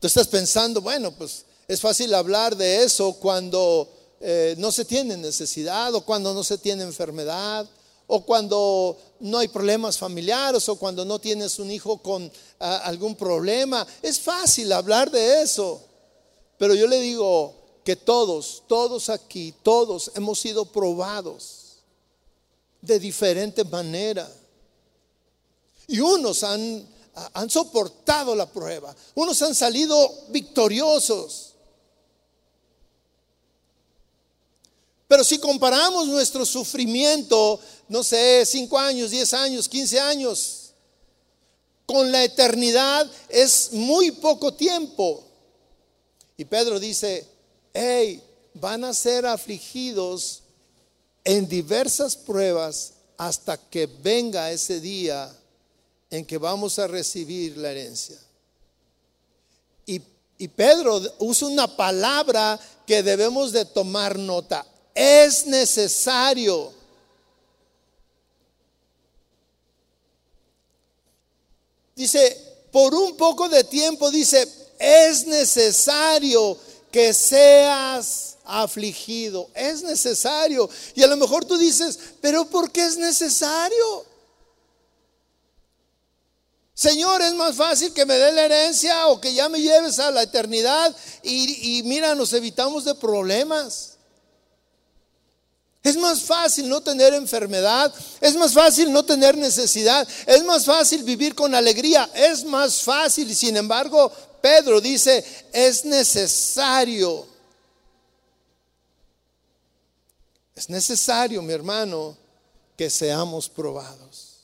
[0.00, 3.88] Tú estás pensando, bueno, pues es fácil hablar de eso cuando
[4.20, 7.66] eh, no se tiene necesidad o cuando no se tiene enfermedad
[8.06, 13.16] o cuando no hay problemas familiares o cuando no tienes un hijo con ah, algún
[13.16, 13.86] problema.
[14.02, 15.82] Es fácil hablar de eso.
[16.58, 17.54] Pero yo le digo
[17.84, 21.78] que todos, todos aquí, todos hemos sido probados
[22.80, 24.30] de diferente manera.
[25.88, 26.96] Y unos han
[27.32, 29.96] han soportado la prueba, unos han salido
[30.28, 31.45] victoriosos.
[35.08, 40.66] Pero si comparamos nuestro sufrimiento, no sé, 5 años, 10 años, 15 años,
[41.86, 45.22] con la eternidad es muy poco tiempo.
[46.36, 47.26] Y Pedro dice,
[47.72, 48.20] hey,
[48.54, 50.42] van a ser afligidos
[51.24, 55.32] en diversas pruebas hasta que venga ese día
[56.10, 58.18] en que vamos a recibir la herencia.
[59.86, 60.02] Y,
[60.38, 64.66] y Pedro usa una palabra que debemos de tomar nota.
[64.96, 66.72] Es necesario.
[71.94, 76.58] Dice, por un poco de tiempo, dice, es necesario
[76.90, 79.50] que seas afligido.
[79.54, 80.68] Es necesario.
[80.94, 84.06] Y a lo mejor tú dices, pero ¿por qué es necesario?
[86.72, 90.10] Señor, es más fácil que me dé la herencia o que ya me lleves a
[90.10, 93.95] la eternidad y, mira, nos evitamos de problemas.
[95.86, 101.04] Es más fácil no tener enfermedad, es más fácil no tener necesidad, es más fácil
[101.04, 103.32] vivir con alegría, es más fácil.
[103.36, 104.10] Sin embargo,
[104.40, 107.28] Pedro dice, es necesario.
[110.56, 112.16] Es necesario, mi hermano,
[112.76, 114.38] que seamos probados.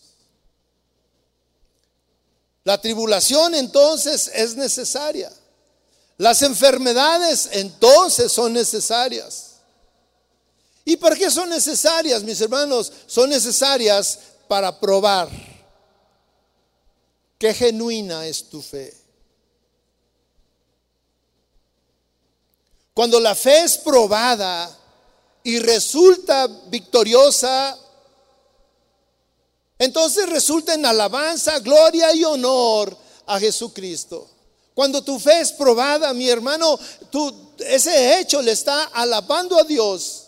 [2.62, 5.32] La tribulación entonces es necesaria.
[6.18, 9.51] Las enfermedades entonces son necesarias.
[10.84, 12.92] ¿Y por qué son necesarias, mis hermanos?
[13.06, 14.18] Son necesarias
[14.48, 15.28] para probar
[17.38, 19.02] qué genuina es tu fe.
[22.94, 24.70] Cuando la fe es probada
[25.42, 27.78] y resulta victoriosa,
[29.78, 34.28] entonces resulta en alabanza, gloria y honor a Jesucristo.
[34.74, 36.78] Cuando tu fe es probada, mi hermano,
[37.58, 40.21] ese hecho le está alabando a Dios,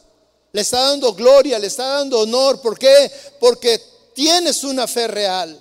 [0.54, 2.60] le está dando gloria, le está dando honor.
[2.60, 3.10] ¿Por qué?
[3.40, 3.76] Porque
[4.14, 5.60] tienes una fe real.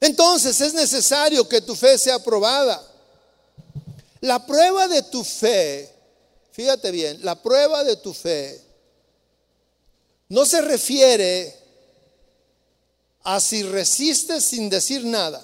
[0.00, 2.84] Entonces es necesario que tu fe sea probada.
[4.22, 5.88] La prueba de tu fe,
[6.50, 8.60] fíjate bien, la prueba de tu fe
[10.30, 11.56] no se refiere
[13.22, 15.40] a si resistes sin decir nada,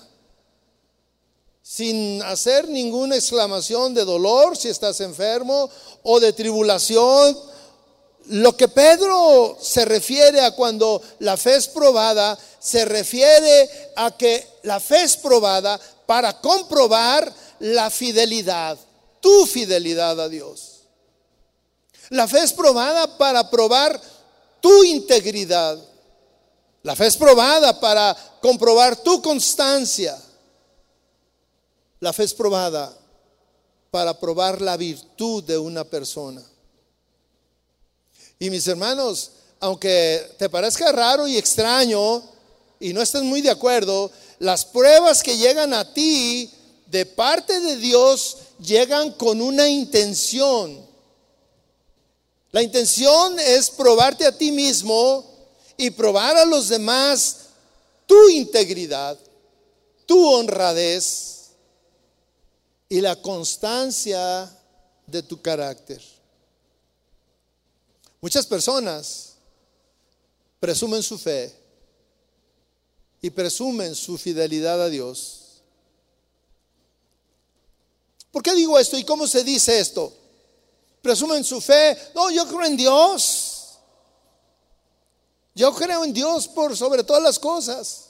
[1.70, 5.68] sin hacer ninguna exclamación de dolor si estás enfermo
[6.02, 7.38] o de tribulación.
[8.28, 14.46] Lo que Pedro se refiere a cuando la fe es probada, se refiere a que
[14.62, 18.78] la fe es probada para comprobar la fidelidad,
[19.20, 20.84] tu fidelidad a Dios.
[22.08, 24.00] La fe es probada para probar
[24.60, 25.78] tu integridad.
[26.82, 30.18] La fe es probada para comprobar tu constancia.
[32.00, 32.96] La fe es probada
[33.90, 36.42] para probar la virtud de una persona.
[38.38, 42.22] Y mis hermanos, aunque te parezca raro y extraño
[42.78, 46.50] y no estés muy de acuerdo, las pruebas que llegan a ti
[46.86, 50.86] de parte de Dios llegan con una intención.
[52.52, 55.24] La intención es probarte a ti mismo
[55.76, 57.36] y probar a los demás
[58.06, 59.18] tu integridad,
[60.06, 61.37] tu honradez,
[62.88, 64.50] y la constancia
[65.06, 66.02] de tu carácter.
[68.20, 69.34] Muchas personas
[70.58, 71.54] presumen su fe
[73.20, 75.62] y presumen su fidelidad a Dios.
[78.30, 80.12] ¿Por qué digo esto y cómo se dice esto?
[81.02, 81.96] Presumen su fe.
[82.14, 83.78] No, yo creo en Dios.
[85.54, 88.07] Yo creo en Dios por sobre todas las cosas.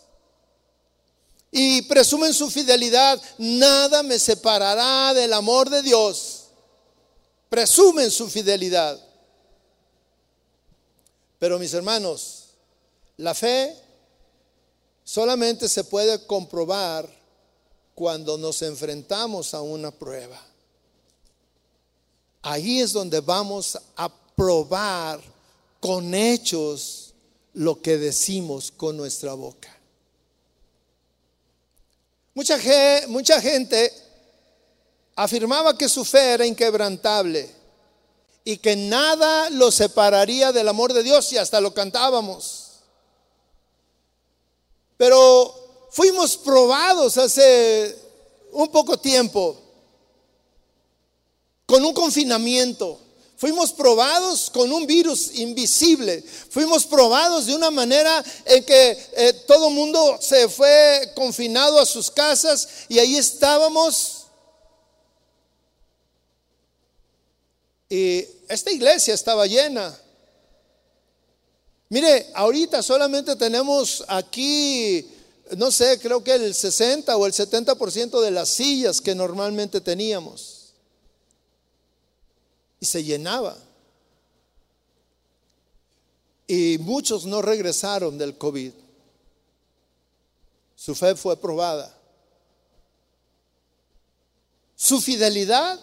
[1.51, 3.21] Y presumen su fidelidad.
[3.39, 6.45] Nada me separará del amor de Dios.
[7.49, 9.01] Presumen su fidelidad.
[11.39, 12.49] Pero mis hermanos,
[13.17, 13.75] la fe
[15.05, 17.09] solamente se puede comprobar
[17.95, 20.41] cuando nos enfrentamos a una prueba.
[22.43, 25.21] Ahí es donde vamos a probar
[25.81, 27.15] con hechos
[27.55, 29.78] lo que decimos con nuestra boca.
[32.39, 32.57] Mucha,
[33.09, 33.93] mucha gente
[35.17, 37.51] afirmaba que su fe era inquebrantable
[38.45, 42.75] y que nada lo separaría del amor de Dios y hasta lo cantábamos.
[44.97, 45.53] Pero
[45.91, 47.99] fuimos probados hace
[48.53, 49.61] un poco tiempo
[51.67, 53.01] con un confinamiento.
[53.39, 56.23] Fuimos probados con un virus invisible.
[56.51, 62.11] Fuimos probados de una manera en que eh, todo mundo se fue confinado a sus
[62.11, 64.19] casas y ahí estábamos
[67.89, 69.97] Y esta iglesia estaba llena.
[71.89, 75.09] Mire, ahorita solamente tenemos aquí,
[75.57, 80.58] no sé, creo que el 60 o el 70% de las sillas que normalmente teníamos.
[82.81, 83.57] Y se llenaba.
[86.47, 88.73] Y muchos no regresaron del COVID.
[90.75, 91.95] Su fe fue probada.
[94.75, 95.79] Su fidelidad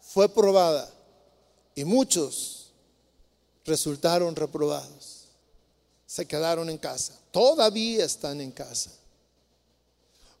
[0.00, 0.90] fue probada
[1.74, 2.70] y muchos
[3.66, 5.26] resultaron reprobados.
[6.06, 7.12] Se quedaron en casa.
[7.30, 8.90] Todavía están en casa.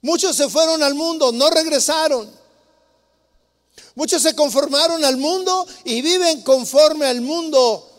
[0.00, 2.30] Muchos se fueron al mundo, no regresaron.
[3.94, 7.92] Muchos se conformaron al mundo y viven conforme al mundo.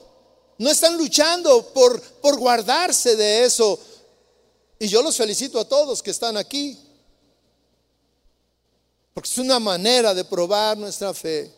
[0.58, 3.80] No están luchando por, por guardarse de eso.
[4.80, 6.78] Y yo los felicito a todos que están aquí.
[9.14, 11.52] Porque es una manera de probar nuestra fe.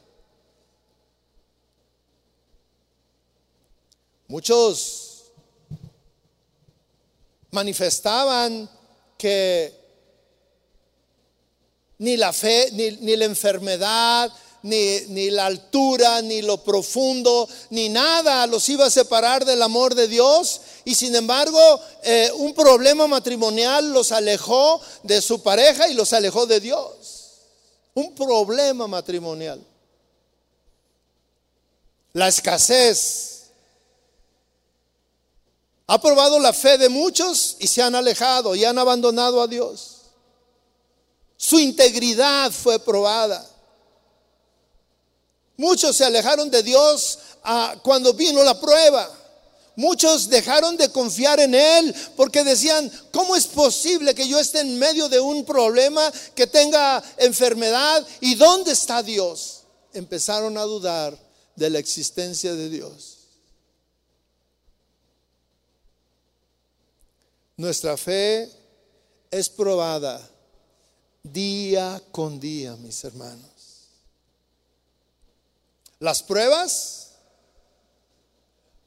[4.28, 5.24] Muchos
[7.52, 8.70] manifestaban
[9.18, 9.79] que
[12.00, 14.32] ni la fe, ni, la enfermedad,
[14.64, 20.08] ni, la altura, ni lo profundo, ni nada los iba a separar del amor de
[20.08, 20.62] Dios.
[20.86, 21.60] Y sin embargo,
[22.04, 27.34] eh, un problema matrimonial los alejó de su pareja y los alejó de Dios.
[27.94, 29.62] Un problema matrimonial.
[32.14, 33.50] La escasez
[35.86, 39.99] ha probado la fe de muchos y se han alejado y han abandonado a Dios.
[41.42, 43.50] Su integridad fue probada.
[45.56, 49.10] Muchos se alejaron de Dios ah, cuando vino la prueba.
[49.78, 54.78] Muchos dejaron de confiar en Él porque decían, ¿cómo es posible que yo esté en
[54.78, 58.06] medio de un problema, que tenga enfermedad?
[58.20, 59.62] ¿Y dónde está Dios?
[59.94, 61.18] Empezaron a dudar
[61.56, 63.20] de la existencia de Dios.
[67.56, 68.52] Nuestra fe
[69.32, 70.29] es probada
[71.24, 73.50] día con día, mis hermanos.
[76.00, 77.10] Las pruebas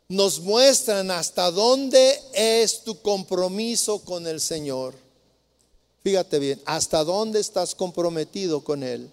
[0.08, 4.94] nos muestran hasta dónde es tu compromiso con el Señor.
[6.02, 9.10] Fíjate bien, hasta dónde estás comprometido con Él.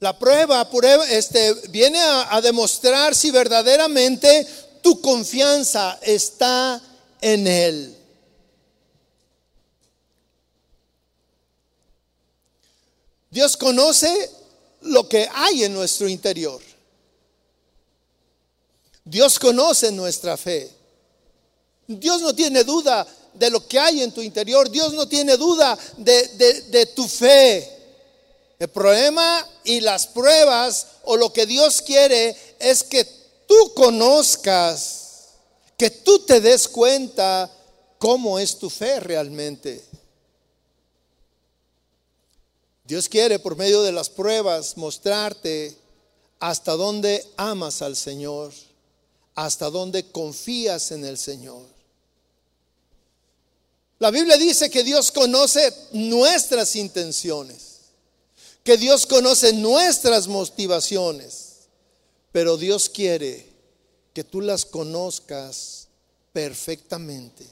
[0.00, 0.66] La prueba,
[1.10, 4.46] este, viene a demostrar si verdaderamente
[4.82, 6.80] tu confianza está
[7.20, 7.96] en Él.
[13.30, 14.30] Dios conoce
[14.82, 16.60] lo que hay en nuestro interior.
[19.04, 20.70] Dios conoce nuestra fe.
[21.86, 24.68] Dios no tiene duda de lo que hay en tu interior.
[24.68, 26.28] Dios no tiene duda de,
[26.70, 27.78] de tu fe.
[28.58, 33.19] El problema y las pruebas o lo que Dios quiere es que
[33.50, 35.30] tú conozcas,
[35.76, 37.50] que tú te des cuenta
[37.98, 39.84] cómo es tu fe realmente.
[42.84, 45.76] Dios quiere por medio de las pruebas mostrarte
[46.38, 48.52] hasta dónde amas al Señor,
[49.34, 51.66] hasta dónde confías en el Señor.
[53.98, 57.80] La Biblia dice que Dios conoce nuestras intenciones,
[58.62, 61.49] que Dios conoce nuestras motivaciones,
[62.32, 63.46] pero Dios quiere
[64.12, 65.88] que tú las conozcas
[66.32, 67.46] perfectamente.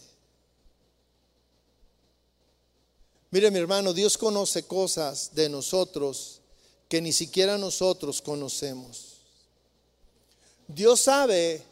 [3.31, 6.41] Mire mi hermano, Dios conoce cosas de nosotros
[6.89, 9.19] que ni siquiera nosotros conocemos.
[10.67, 11.63] Dios sabe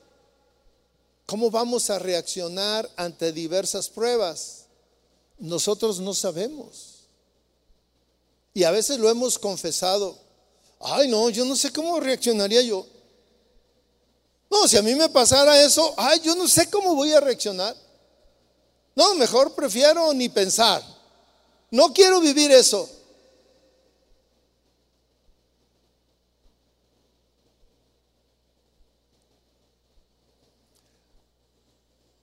[1.24, 4.66] cómo vamos a reaccionar ante diversas pruebas
[5.38, 6.94] nosotros no sabemos.
[8.54, 10.16] Y a veces lo hemos confesado.
[10.80, 12.86] Ay, no, yo no sé cómo reaccionaría yo.
[14.50, 17.76] No, si a mí me pasara eso, ay, yo no sé cómo voy a reaccionar.
[18.94, 20.82] No, mejor prefiero ni pensar.
[21.70, 22.88] No quiero vivir eso.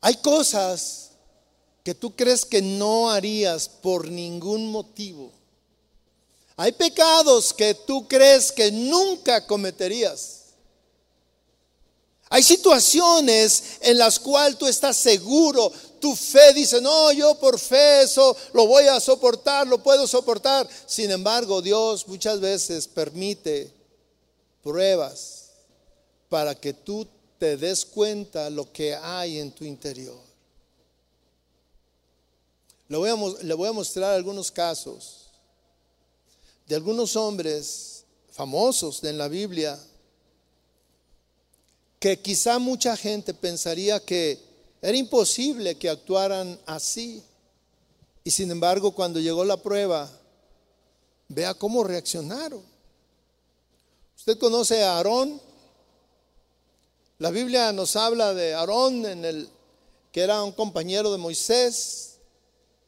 [0.01, 1.11] Hay cosas
[1.84, 5.32] que tú crees que no harías por ningún motivo.
[6.55, 10.42] Hay pecados que tú crees que nunca cometerías.
[12.34, 18.01] Hay situaciones en las cuales tú estás seguro, tu fe dice, no, yo por fe
[18.01, 20.67] eso lo voy a soportar, lo puedo soportar.
[20.88, 23.71] Sin embargo, Dios muchas veces permite
[24.63, 25.51] pruebas
[26.27, 27.07] para que tú
[27.38, 30.17] te des cuenta lo que hay en tu interior.
[32.88, 35.27] Le voy, a, le voy a mostrar algunos casos
[36.65, 39.79] de algunos hombres famosos en la Biblia
[42.03, 44.37] que quizá mucha gente pensaría que
[44.81, 47.23] era imposible que actuaran así.
[48.25, 50.11] Y sin embargo, cuando llegó la prueba,
[51.29, 52.61] vea cómo reaccionaron.
[54.17, 55.39] Usted conoce a Aarón.
[57.19, 59.49] La Biblia nos habla de Aarón en el
[60.11, 62.17] que era un compañero de Moisés,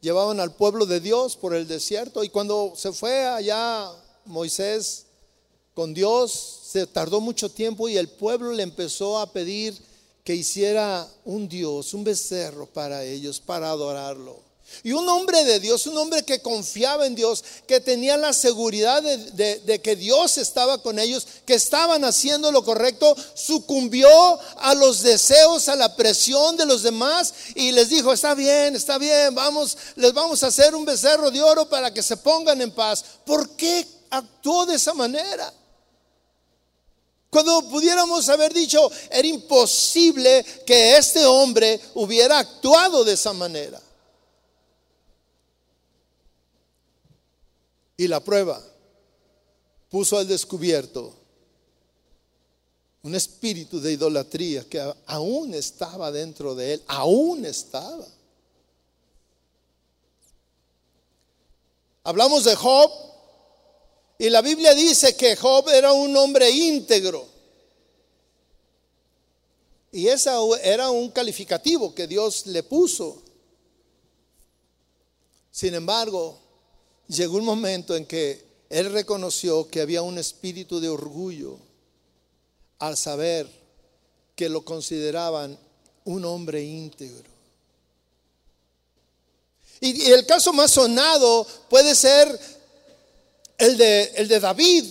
[0.02, 3.90] llevaban al pueblo de Dios por el desierto y cuando se fue allá
[4.26, 5.05] Moisés
[5.76, 9.76] con Dios, se tardó mucho tiempo y el pueblo le empezó a pedir
[10.24, 14.40] que hiciera un Dios, un becerro para ellos, para adorarlo.
[14.82, 19.02] Y un hombre de Dios, un hombre que confiaba en Dios, que tenía la seguridad
[19.02, 24.08] de, que Dios estaba con ellos, que estaban haciendo lo correcto, sucumbió
[24.56, 28.96] a los deseos, a la presión de los demás y les dijo, está bien, está
[28.96, 32.70] bien, vamos, les vamos a hacer un becerro de oro para que se pongan en
[32.70, 33.04] paz.
[33.26, 35.52] ¿Por qué actuó de esa manera?
[37.30, 43.80] Cuando pudiéramos haber dicho, era imposible que este hombre hubiera actuado de esa manera.
[47.96, 48.62] Y la prueba
[49.88, 51.14] puso al descubierto
[53.02, 58.04] un espíritu de idolatría que aún estaba dentro de él, aún estaba.
[62.02, 62.90] Hablamos de Job
[64.18, 67.26] y la Biblia dice que Job era un hombre íntegro.
[69.92, 70.30] Y ese
[70.62, 73.22] era un calificativo que Dios le puso.
[75.50, 76.38] Sin embargo,
[77.08, 81.58] llegó un momento en que él reconoció que había un espíritu de orgullo
[82.78, 83.48] al saber
[84.34, 85.58] que lo consideraban
[86.04, 87.30] un hombre íntegro.
[89.80, 92.38] Y, el caso más sonado puede ser
[93.58, 94.84] el de, el de David,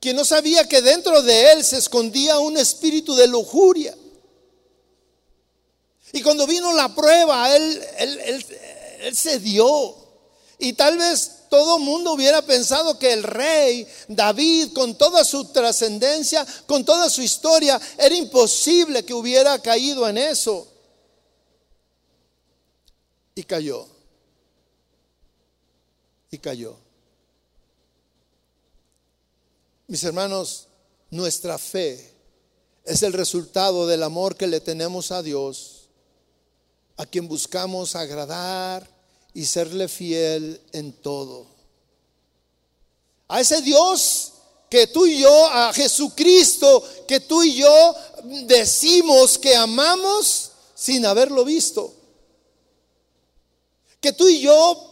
[0.00, 3.96] quien no sabía que dentro de él se escondía un espíritu de lujuria.
[6.12, 8.46] Y cuando vino la prueba, él, él, él,
[9.00, 9.96] él se dio.
[10.58, 16.46] Y tal vez todo mundo hubiera pensado que el rey David, con toda su trascendencia,
[16.66, 20.66] con toda su historia, era imposible que hubiera caído en eso.
[23.34, 23.91] Y cayó.
[26.32, 26.76] Y cayó.
[29.86, 30.66] Mis hermanos,
[31.10, 32.12] nuestra fe
[32.84, 35.82] es el resultado del amor que le tenemos a Dios
[36.96, 38.88] a quien buscamos agradar
[39.34, 41.46] y serle fiel en todo.
[43.28, 44.32] A ese Dios
[44.70, 47.94] que tú y yo, a Jesucristo que tú y yo
[48.46, 51.92] decimos que amamos sin haberlo visto.
[54.00, 54.91] Que tú y yo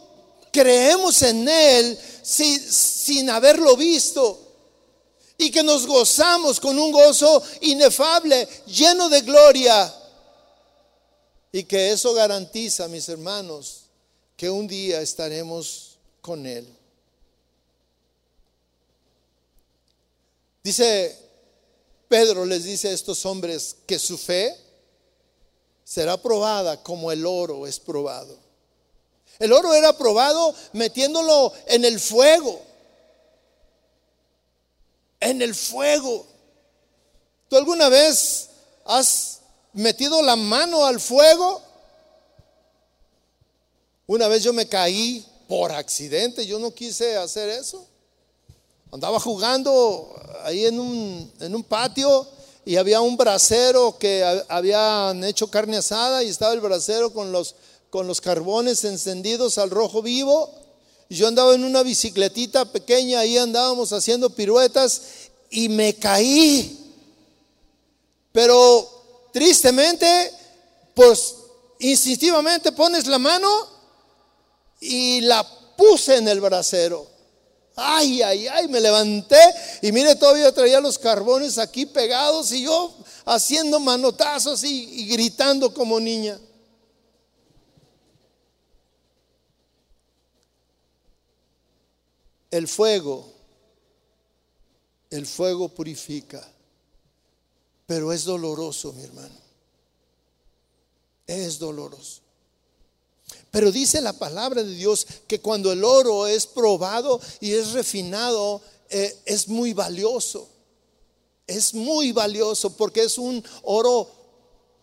[0.51, 4.47] creemos en Él sin, haberlo visto.
[5.37, 9.91] Y que nos gozamos con un gozo inefable, lleno de gloria
[11.51, 13.85] y que eso garantiza, mis hermanos,
[14.37, 16.67] que un día estaremos con Él.
[20.63, 21.17] Dice
[22.07, 24.55] Pedro, les dice a estos hombres que su fe
[25.83, 28.37] será probada como el oro es probado.
[29.41, 32.61] El oro era probado metiéndolo en el fuego.
[35.19, 36.27] En el fuego.
[37.49, 38.49] ¿Tú alguna vez
[38.85, 39.39] has
[39.73, 41.59] metido la mano al fuego?
[44.05, 47.83] Una vez yo me caí por accidente, yo no quise hacer eso.
[48.91, 52.27] Andaba jugando ahí en un, en un patio
[52.63, 57.55] y había un brasero que habían hecho carne asada y estaba el brasero con los,
[57.91, 60.49] con los carbones encendidos al rojo vivo.
[61.09, 65.01] Yo andaba en una bicicletita pequeña, ahí andábamos haciendo piruetas
[65.49, 66.95] y me caí.
[68.31, 70.31] Pero tristemente,
[70.95, 71.35] pues
[71.79, 73.49] instintivamente pones la mano
[74.79, 77.05] y la puse en el brasero.
[77.75, 79.39] Ay, ay, ay, me levanté
[79.81, 82.93] y mire, todavía traía los carbones aquí pegados y yo
[83.25, 86.39] haciendo manotazos y, y gritando como niña.
[92.51, 93.25] El fuego,
[95.09, 96.45] el fuego purifica,
[97.85, 99.35] pero es doloroso, mi hermano.
[101.25, 102.21] Es doloroso.
[103.51, 108.61] Pero dice la palabra de Dios que cuando el oro es probado y es refinado,
[108.89, 110.47] eh, es muy valioso.
[111.47, 114.09] Es muy valioso porque es un oro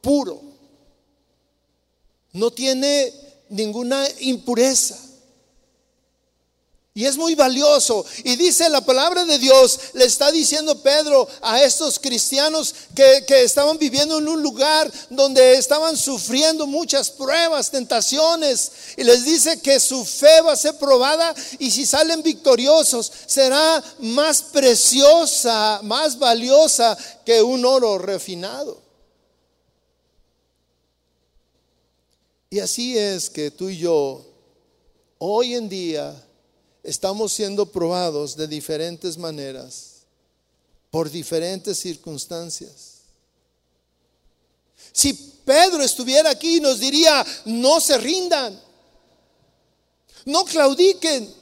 [0.03, 0.41] puro.
[2.33, 3.13] No tiene
[3.49, 4.99] ninguna impureza.
[6.99, 8.05] Y es muy valioso.
[8.25, 13.45] Y dice la palabra de Dios, le está diciendo Pedro a estos cristianos que, que,
[13.45, 18.73] estaban viviendo en un lugar donde estaban sufriendo muchas pruebas, tentaciones.
[18.97, 23.81] Y les dice que su fe va a ser probada y si salen victoriosos será
[24.01, 28.83] más preciosa, más valiosa que un oro refinado.
[32.51, 34.27] Y así es que tú y yo,
[35.19, 36.25] hoy en día,
[36.89, 40.05] estamos siendo probados de diferentes maneras,
[40.91, 43.03] por diferentes circunstancias.
[44.93, 45.13] Si
[45.45, 48.61] Pedro estuviera aquí, nos diría, no se rindan,
[50.25, 51.33] no claudiquen,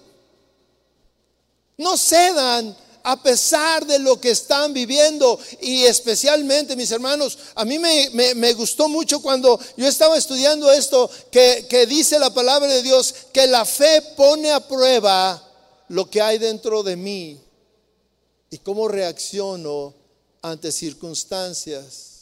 [1.79, 2.77] no cedan
[3.09, 5.39] a pesar de lo que están viviendo.
[5.61, 11.67] Y especialmente, mis hermanos, a mí me, gustó mucho cuando yo estaba estudiando esto, que,
[11.69, 15.41] que dice la palabra de Dios, que la fe pone a prueba
[15.89, 17.41] lo que hay dentro de mí
[18.51, 19.95] y cómo reacciono
[20.43, 22.15] ante circunstancias.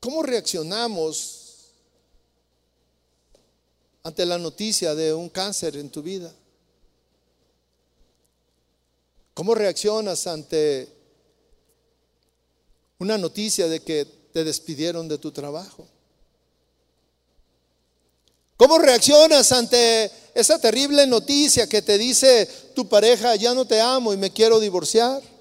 [0.00, 1.41] ¿Cómo reaccionamos
[4.02, 6.32] ante la noticia de un cáncer en tu vida?
[9.34, 10.88] ¿Cómo reaccionas ante
[12.98, 15.86] una noticia de que te despidieron de tu trabajo?
[18.56, 24.12] ¿Cómo reaccionas ante esa terrible noticia que te dice tu pareja, ya no te amo
[24.12, 25.31] y me quiero divorciar?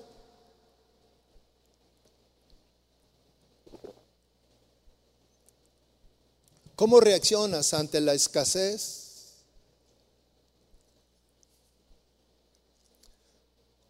[6.82, 9.36] ¿Cómo reaccionas ante la escasez?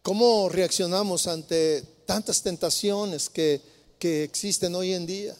[0.02, 3.62] ¿Cómo reaccionamos ante tantas tentaciones que,
[3.98, 5.34] existen hoy en día?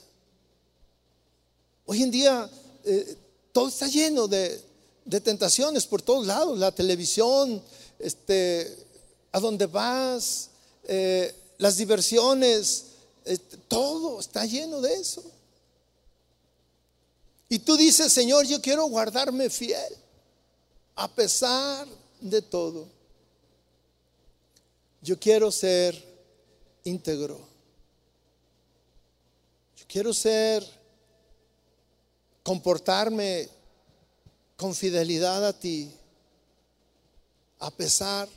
[1.85, 2.51] Hoy en día
[2.87, 3.19] eh,
[3.53, 4.59] todo está lleno de,
[5.23, 7.63] tentaciones por todos lados, la televisión,
[7.99, 8.79] este,
[9.31, 10.49] a dónde vas,
[10.85, 12.85] eh, las diversiones,
[13.27, 15.23] este, todo está lleno de eso.
[17.53, 19.95] Y tú dices, Señor, yo quiero guardarme fiel
[20.95, 21.87] a pesar
[22.19, 22.89] de todo.
[25.03, 26.03] Yo quiero ser
[26.83, 27.47] íntegro.
[29.77, 30.67] Yo quiero ser,
[32.43, 33.51] comportarme
[34.57, 35.93] con fidelidad a ti,
[37.59, 38.31] a pesar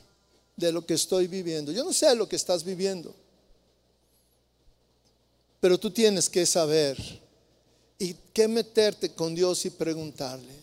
[0.56, 1.72] de lo que estoy viviendo.
[1.72, 3.14] Yo no sé lo que estás viviendo,
[5.58, 7.25] pero tú tienes que saber
[7.98, 10.54] y que meterte con Dios y preguntarle.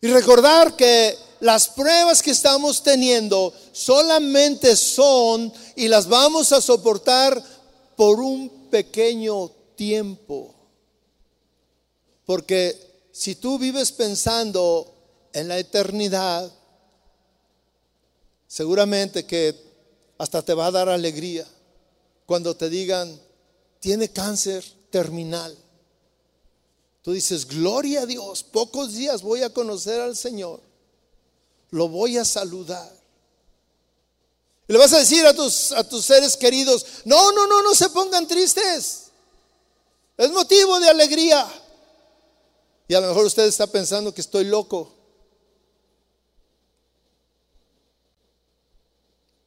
[0.00, 7.42] Y recordar que las pruebas que estamos teniendo solamente son y las vamos a soportar
[7.96, 10.54] por un pequeño tiempo.
[12.24, 14.92] Porque si tú vives pensando
[15.32, 16.52] en la eternidad,
[18.46, 19.54] seguramente que
[20.18, 21.46] hasta te va a dar alegría
[22.26, 23.20] cuando te digan,
[23.86, 25.56] tiene cáncer terminal.
[27.02, 30.60] Tú dices, gloria a Dios, pocos días voy a conocer al Señor,
[31.70, 32.92] lo voy a saludar.
[34.66, 37.76] Y le vas a decir a tus, a tus seres queridos, no, no, no, no
[37.76, 39.04] se pongan tristes.
[40.16, 41.46] Es motivo de alegría.
[42.88, 44.92] Y a lo mejor usted está pensando que estoy loco.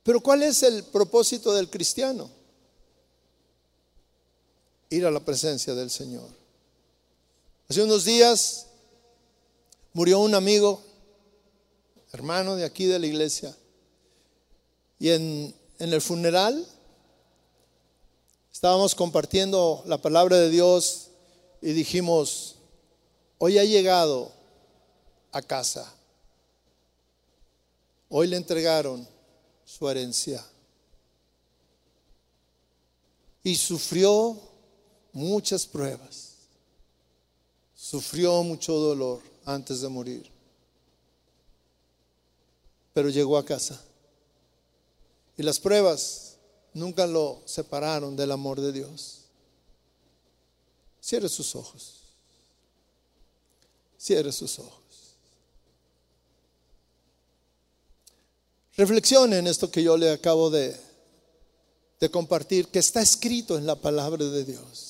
[0.04, 2.39] Pero ¿cuál es el propósito del cristiano?
[4.90, 6.28] Ir a la presencia del Señor.
[7.70, 8.66] Hace unos días
[9.94, 10.82] murió un amigo,
[12.12, 13.56] hermano de aquí de la iglesia,
[14.98, 16.68] y en, en el funeral
[18.52, 21.10] estábamos compartiendo la palabra de Dios
[21.62, 22.56] y dijimos,
[23.38, 24.32] hoy ha llegado
[25.32, 25.94] a casa,
[28.10, 29.08] hoy le entregaron
[29.64, 30.44] su herencia
[33.44, 34.49] y sufrió
[35.20, 36.30] muchas pruebas
[37.80, 40.30] Sufrió mucho dolor antes de morir,
[42.94, 43.82] pero llegó a casa.
[45.38, 46.36] Y las pruebas
[46.74, 49.22] nunca lo separaron del amor de Dios.
[51.02, 52.02] Cierre sus ojos.
[53.98, 55.16] Cierre sus ojos.
[58.76, 60.78] Reflexione en esto que yo le acabo de,
[62.02, 64.89] de compartir, que está escrito en la palabra de Dios.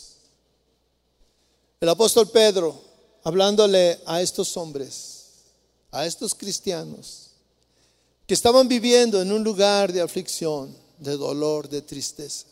[1.82, 2.80] El apóstol Pedro
[3.24, 5.28] hablándole a estos hombres,
[5.92, 7.30] a estos cristianos,
[8.28, 12.48] que estaban viviendo en un lugar de aflicción, de dolor, de tristeza.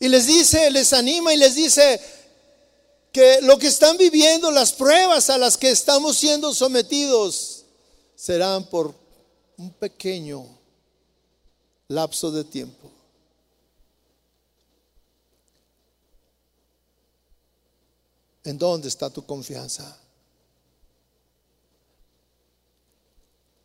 [0.00, 2.00] Y les dice, les anima y les dice
[3.12, 7.64] que lo que están viviendo, las pruebas a las que estamos siendo sometidos,
[8.16, 8.94] serán por
[9.58, 10.46] un pequeño
[11.88, 12.93] lapso de tiempo.
[18.44, 19.98] ¿En dónde está tu confianza?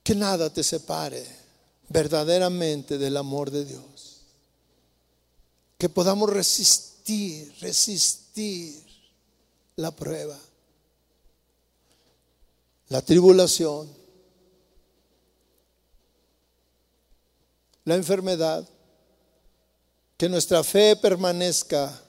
[0.02, 1.26] Que nada te separe
[1.90, 4.22] verdaderamente del amor de Dios.
[5.78, 8.86] Que podamos resistir, resistir
[9.76, 10.40] la prueba,
[12.88, 13.94] la tribulación,
[17.84, 18.68] la enfermedad.
[20.18, 22.02] Que nuestra fe permanezca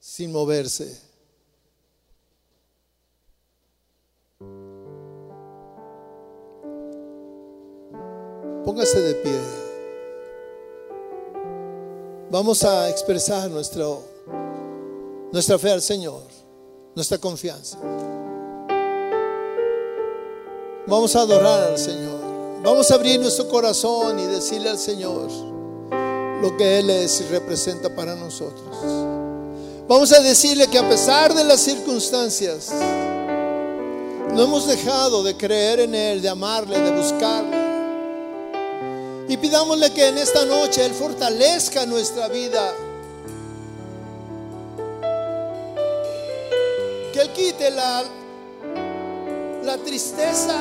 [0.00, 1.07] sin moverse
[8.68, 9.40] Póngase de pie.
[12.30, 14.02] Vamos a expresar nuestro,
[15.32, 16.24] nuestra fe al Señor,
[16.94, 17.78] nuestra confianza.
[20.86, 22.20] Vamos a adorar al Señor.
[22.62, 25.30] Vamos a abrir nuestro corazón y decirle al Señor
[26.42, 28.76] lo que Él es y representa para nosotros.
[29.88, 32.68] Vamos a decirle que a pesar de las circunstancias,
[34.34, 37.57] no hemos dejado de creer en Él, de amarle, de buscarle.
[39.40, 42.74] Pidámosle que en esta noche Él fortalezca nuestra vida.
[47.12, 48.04] Que Él quite la,
[49.62, 50.56] la tristeza.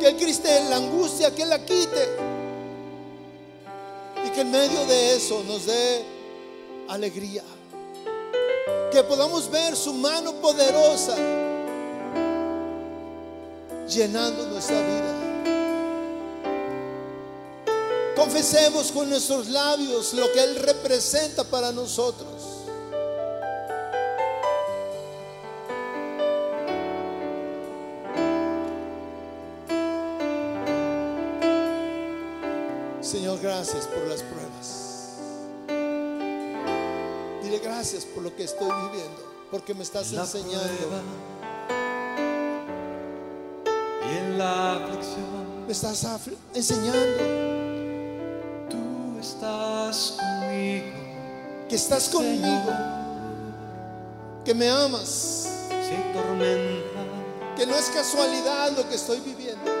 [0.00, 2.08] Que Él quite la angustia, que Él la quite.
[4.24, 6.04] Y que en medio de eso nos dé
[6.88, 7.44] alegría.
[8.90, 11.16] Que podamos ver su mano poderosa
[13.88, 15.17] llenando nuestra vida.
[18.30, 22.28] Confesemos con nuestros labios lo que Él representa para nosotros.
[33.00, 35.16] Señor, gracias por las pruebas.
[37.42, 41.00] Dile gracias por lo que estoy viviendo, porque me estás enseñando
[44.36, 45.66] la aflicción.
[45.66, 46.06] Me estás
[46.54, 47.47] enseñando.
[51.68, 52.72] Que estás conmigo.
[54.44, 55.48] Que me amas.
[57.56, 59.77] Que no es casualidad lo que estoy viviendo.